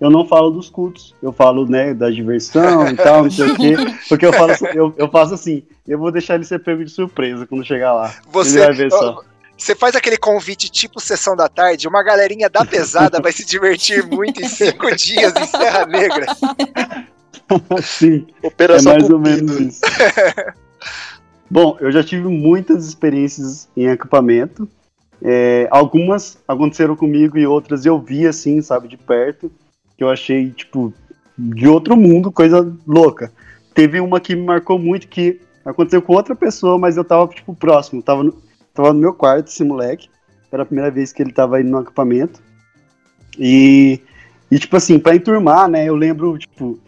eu 0.01 0.11
não 0.11 0.27
falo 0.27 0.51
dos 0.51 0.71
cultos. 0.71 1.15
Eu 1.23 1.33
falo, 1.33 1.67
né, 1.69 1.93
da 1.93 2.09
diversão 2.11 2.89
e 2.89 2.97
tal, 2.97 3.25
não 3.25 3.31
sei 3.31 3.47
o 3.51 3.55
quê. 3.57 3.75
Porque 4.09 4.25
eu, 4.27 4.33
falo, 4.33 4.53
assim- 4.53 4.67
eu, 4.75 4.95
eu 4.97 5.09
faço 5.11 5.35
assim, 5.35 5.63
eu 5.87 5.99
vou 5.99 6.11
deixar 6.11 6.37
ele 6.37 6.45
ser 6.45 6.59
pego 6.61 6.85
de 6.85 6.91
surpresa 6.91 7.47
quando 7.47 7.65
chegar 7.65 7.93
lá. 7.93 8.15
Você, 8.31 8.59
Ele 8.59 8.67
vai 8.67 8.75
ver 8.75 8.91
só. 8.91 9.21
você 9.57 9.75
faz 9.75 9.95
aquele 9.95 10.17
convite 10.17 10.71
tipo 10.71 10.99
sessão 10.99 11.37
da 11.37 11.49
tarde, 11.49 11.87
uma 11.87 12.03
galerinha 12.03 12.49
da 12.49 12.65
pesada 12.65 13.21
vai 13.21 13.31
se 13.33 13.45
divertir 13.45 14.05
muito 14.07 14.41
em 14.41 14.49
cinco 14.49 14.87
dias 14.97 15.33
em 15.37 15.47
Serra 15.47 15.85
Negra. 15.87 16.27
Sim. 17.83 18.27
É 18.43 18.47
Operação 18.49 18.93
mais 18.93 19.05
ou 19.11 19.19
Cupido. 19.19 19.37
menos 19.53 19.61
isso. 19.61 19.81
Bom, 21.55 21.77
eu 21.79 21.93
já 21.93 22.03
tive 22.03 22.27
muitas 22.27 22.85
experiências 22.85 23.69
em 23.77 23.87
acampamento. 23.87 24.69
É, 25.23 25.69
algumas 25.71 26.37
aconteceram 26.49 26.97
comigo 26.97 27.39
e 27.39 27.47
outras 27.47 27.87
eu 27.87 27.97
vi 27.97 28.27
assim, 28.27 28.61
sabe, 28.61 28.89
de 28.89 28.97
perto, 28.97 29.49
que 29.97 30.03
eu 30.03 30.11
achei, 30.11 30.51
tipo, 30.51 30.93
de 31.39 31.69
outro 31.69 31.97
mundo, 31.97 32.33
coisa 32.33 32.77
louca. 32.85 33.33
Teve 33.73 34.01
uma 34.01 34.19
que 34.19 34.35
me 34.35 34.43
marcou 34.43 34.81
muito 34.81 35.07
que 35.07 35.41
aconteceu 35.65 36.03
com 36.03 36.15
outra 36.15 36.35
pessoa, 36.35 36.77
mas 36.77 36.97
eu 36.97 37.05
tava, 37.05 37.29
tipo, 37.29 37.55
próximo. 37.55 38.03
Tava 38.03 38.25
no, 38.25 38.33
tava 38.75 38.93
no 38.93 38.99
meu 38.99 39.15
quarto, 39.15 39.47
esse 39.47 39.63
moleque. 39.63 40.11
Era 40.51 40.65
a 40.65 40.67
primeira 40.67 40.91
vez 40.91 41.13
que 41.13 41.23
ele 41.23 41.33
tava 41.33 41.61
indo 41.61 41.71
no 41.71 41.79
acampamento. 41.79 42.43
E, 43.39 44.01
e 44.51 44.59
tipo 44.59 44.77
assim, 44.77 44.99
pra 44.99 45.15
enturmar, 45.15 45.69
né, 45.69 45.89
eu 45.89 45.95
lembro, 45.95 46.37
tipo, 46.37 46.81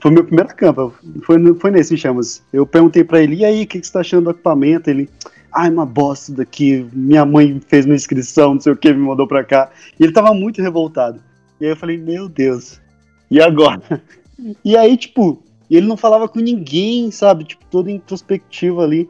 Foi 0.00 0.10
meu 0.10 0.24
primeiro 0.24 0.48
acampa, 0.50 0.92
foi, 1.24 1.54
foi 1.54 1.70
nesse 1.70 1.96
chamas. 1.96 2.42
Eu 2.52 2.66
perguntei 2.66 3.02
pra 3.02 3.20
ele, 3.22 3.36
e 3.36 3.44
aí, 3.44 3.64
o 3.64 3.66
que, 3.66 3.80
que 3.80 3.86
você 3.86 3.92
tá 3.92 4.00
achando 4.00 4.24
do 4.24 4.30
acampamento? 4.30 4.88
Ele, 4.88 5.08
ai, 5.52 5.70
uma 5.70 5.84
bosta 5.84 6.32
daqui, 6.32 6.86
minha 6.92 7.26
mãe 7.26 7.60
fez 7.66 7.84
uma 7.84 7.94
inscrição, 7.94 8.54
não 8.54 8.60
sei 8.60 8.72
o 8.72 8.76
que, 8.76 8.92
me 8.92 9.00
mandou 9.00 9.26
pra 9.26 9.42
cá. 9.42 9.70
E 9.98 10.04
ele 10.04 10.12
tava 10.12 10.32
muito 10.32 10.62
revoltado. 10.62 11.20
E 11.60 11.64
aí 11.64 11.70
eu 11.72 11.76
falei, 11.76 11.98
meu 11.98 12.28
Deus, 12.28 12.80
e 13.30 13.40
agora? 13.40 13.82
E 14.64 14.76
aí, 14.76 14.96
tipo, 14.96 15.40
ele 15.70 15.86
não 15.86 15.96
falava 15.96 16.26
com 16.28 16.40
ninguém, 16.40 17.12
sabe? 17.12 17.44
Tipo, 17.44 17.64
todo 17.70 17.88
introspectivo 17.88 18.80
ali. 18.80 19.08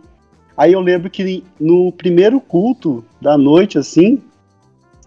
Aí 0.54 0.74
eu 0.74 0.80
lembro 0.80 1.08
que 1.08 1.42
no 1.58 1.90
primeiro 1.90 2.38
culto 2.38 3.02
da 3.18 3.38
noite, 3.38 3.78
assim, 3.78 4.20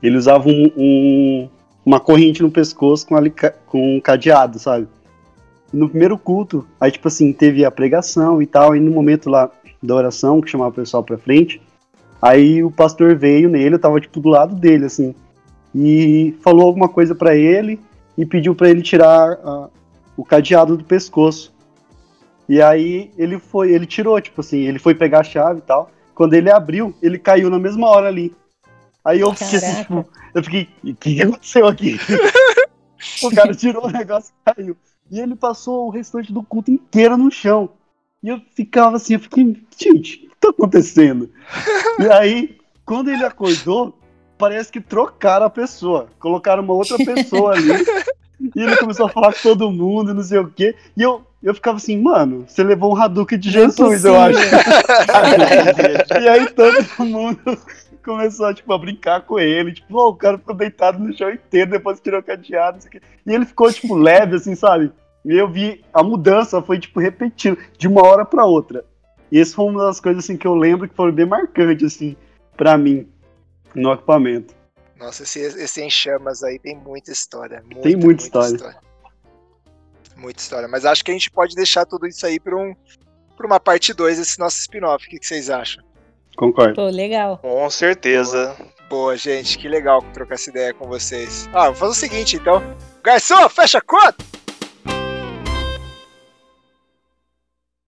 ele 0.01 0.17
usava 0.17 0.49
um, 0.49 0.71
um- 0.75 1.49
uma 1.85 1.99
corrente 1.99 2.41
no 2.41 2.49
pescoço 2.49 3.05
com, 3.05 3.15
com 3.67 3.97
um 3.97 4.01
cadeado, 4.01 4.57
sabe? 4.57 4.87
No 5.73 5.89
primeiro 5.89 6.17
culto, 6.17 6.65
aí, 6.79 6.91
tipo 6.91 7.07
assim, 7.07 7.33
teve 7.33 7.65
a 7.65 7.71
pregação 7.71 8.41
e 8.41 8.47
tal, 8.47 8.75
e 8.75 8.79
no 8.79 8.91
momento 8.91 9.29
lá 9.29 9.49
da 9.81 9.95
oração, 9.95 10.41
que 10.41 10.49
chamava 10.49 10.71
o 10.71 10.73
pessoal 10.73 11.03
pra 11.03 11.17
frente, 11.17 11.61
aí 12.21 12.63
o 12.63 12.71
pastor 12.71 13.15
veio 13.15 13.49
nele, 13.49 13.75
eu 13.75 13.79
tava, 13.79 13.99
tipo, 13.99 14.19
do 14.19 14.29
lado 14.29 14.55
dele, 14.55 14.85
assim, 14.85 15.13
e 15.75 16.33
falou 16.41 16.65
alguma 16.65 16.87
coisa 16.87 17.13
pra 17.13 17.35
ele 17.35 17.79
e 18.17 18.25
pediu 18.25 18.55
pra 18.55 18.69
ele 18.69 18.81
tirar 18.81 19.37
ah, 19.43 19.67
o 20.15 20.23
cadeado 20.23 20.77
do 20.77 20.85
pescoço. 20.85 21.53
E 22.47 22.61
aí 22.61 23.11
ele 23.17 23.39
foi, 23.39 23.73
ele 23.73 23.85
tirou, 23.85 24.19
tipo 24.21 24.39
assim, 24.39 24.59
ele 24.59 24.79
foi 24.79 24.95
pegar 24.95 25.19
a 25.19 25.23
chave 25.23 25.59
e 25.59 25.63
tal. 25.63 25.91
Quando 26.13 26.33
ele 26.33 26.49
abriu, 26.49 26.95
ele 27.01 27.19
caiu 27.19 27.49
na 27.49 27.59
mesma 27.59 27.87
hora 27.89 28.07
ali. 28.07 28.33
Aí 29.03 29.19
eu 29.19 29.33
fiquei 29.33 29.57
assim, 29.57 29.83
Caraca. 29.83 29.83
tipo, 29.83 30.09
eu 30.33 30.43
fiquei, 30.43 30.69
o 30.83 30.95
que 30.95 31.21
aconteceu 31.21 31.67
aqui? 31.67 31.99
o 33.21 33.35
cara 33.35 33.53
tirou 33.53 33.85
o 33.85 33.91
negócio 33.91 34.33
e 34.33 34.53
caiu. 34.53 34.77
E 35.11 35.19
ele 35.19 35.35
passou 35.35 35.87
o 35.87 35.89
restante 35.89 36.33
do 36.33 36.43
culto 36.43 36.71
inteiro 36.71 37.17
no 37.17 37.31
chão. 37.31 37.69
E 38.23 38.29
eu 38.29 38.41
ficava 38.55 38.95
assim, 38.95 39.13
eu 39.13 39.19
fiquei, 39.19 39.55
gente, 39.77 40.25
o 40.25 40.29
que 40.29 40.35
tá 40.39 40.49
acontecendo? 40.49 41.29
e 41.99 42.09
aí, 42.11 42.57
quando 42.85 43.11
ele 43.11 43.23
acordou, 43.23 43.97
parece 44.37 44.71
que 44.71 44.81
trocaram 44.81 45.45
a 45.45 45.49
pessoa. 45.49 46.07
Colocaram 46.19 46.63
uma 46.63 46.73
outra 46.73 46.97
pessoa 46.97 47.53
ali. 47.53 47.85
E 48.55 48.61
ele 48.61 48.75
começou 48.77 49.05
a 49.05 49.09
falar 49.09 49.33
com 49.33 49.41
todo 49.41 49.71
mundo, 49.71 50.13
não 50.13 50.23
sei 50.23 50.39
o 50.39 50.49
quê. 50.49 50.75
E 50.97 51.01
eu, 51.01 51.25
eu 51.41 51.53
ficava 51.53 51.77
assim, 51.77 52.01
mano, 52.01 52.45
você 52.47 52.63
levou 52.63 52.93
um 52.93 53.01
Hadouken 53.01 53.39
de 53.39 53.49
Jesus, 53.49 54.03
eu 54.03 54.19
acho. 54.19 54.39
e 56.21 56.27
aí 56.27 56.47
todo 56.51 57.05
mundo 57.05 57.39
começou 58.05 58.53
tipo, 58.53 58.71
a 58.71 58.77
brincar 58.77 59.21
com 59.21 59.39
ele. 59.39 59.73
Tipo, 59.73 59.97
"Ô, 59.97 60.09
o 60.09 60.15
cara 60.15 60.37
ficou 60.37 60.55
deitado 60.55 60.99
no 60.99 61.15
chão 61.15 61.31
inteiro, 61.31 61.71
depois 61.71 61.99
tirou 61.99 62.19
o 62.19 62.23
cadeado. 62.23 62.79
E 63.25 63.33
ele 63.33 63.45
ficou, 63.45 63.71
tipo, 63.71 63.95
leve, 63.97 64.35
assim, 64.35 64.55
sabe? 64.55 64.91
E 65.25 65.35
eu 65.35 65.49
vi 65.49 65.83
a 65.91 66.03
mudança 66.03 66.61
foi, 66.61 66.79
tipo, 66.79 66.99
repetindo, 66.99 67.57
de 67.77 67.87
uma 67.87 68.05
hora 68.05 68.23
pra 68.23 68.45
outra. 68.45 68.85
E 69.31 69.39
essa 69.39 69.55
foi 69.55 69.65
uma 69.65 69.85
das 69.85 69.99
coisas, 69.99 70.23
assim, 70.23 70.37
que 70.37 70.45
eu 70.45 70.53
lembro 70.53 70.87
que 70.87 70.95
foram 70.95 71.11
bem 71.11 71.25
marcantes, 71.25 71.95
assim, 71.95 72.15
pra 72.55 72.77
mim, 72.77 73.09
no 73.73 73.91
acampamento. 73.91 74.53
Nossa, 74.97 75.23
esse, 75.23 75.39
esse 75.39 75.81
em 75.81 75.89
chamas 75.89 76.43
aí 76.43 76.59
tem 76.59 76.75
muita 76.75 77.11
história. 77.11 77.61
Muita, 77.65 77.81
Tem 77.81 77.95
muita 77.95 78.23
história. 78.23 78.77
Muita 80.15 80.39
história. 80.39 80.67
Mas 80.67 80.85
acho 80.85 81.03
que 81.03 81.11
a 81.11 81.13
gente 81.13 81.29
pode 81.29 81.55
deixar 81.55 81.85
tudo 81.85 82.07
isso 82.07 82.25
aí 82.25 82.39
pra, 82.39 82.55
um, 82.55 82.73
pra 83.35 83.45
uma 83.45 83.59
parte 83.59 83.93
2 83.93 84.17
desse 84.17 84.39
nosso 84.39 84.59
spin-off. 84.59 85.05
O 85.05 85.09
que, 85.09 85.19
que 85.19 85.27
vocês 85.27 85.49
acham? 85.49 85.83
Concordo. 86.35 86.75
Pô, 86.75 86.87
legal. 86.87 87.37
Com 87.37 87.69
certeza. 87.69 88.55
Boa, 88.89 89.17
gente. 89.17 89.57
Que 89.57 89.67
legal 89.67 90.01
trocar 90.13 90.35
essa 90.35 90.49
ideia 90.49 90.73
com 90.73 90.87
vocês. 90.87 91.49
Ah, 91.53 91.65
vou 91.65 91.75
fazer 91.75 91.91
o 91.91 91.95
seguinte, 91.95 92.35
então. 92.35 92.61
Garçom, 93.03 93.49
fecha 93.49 93.77
a 93.79 93.81
conta! 93.81 94.34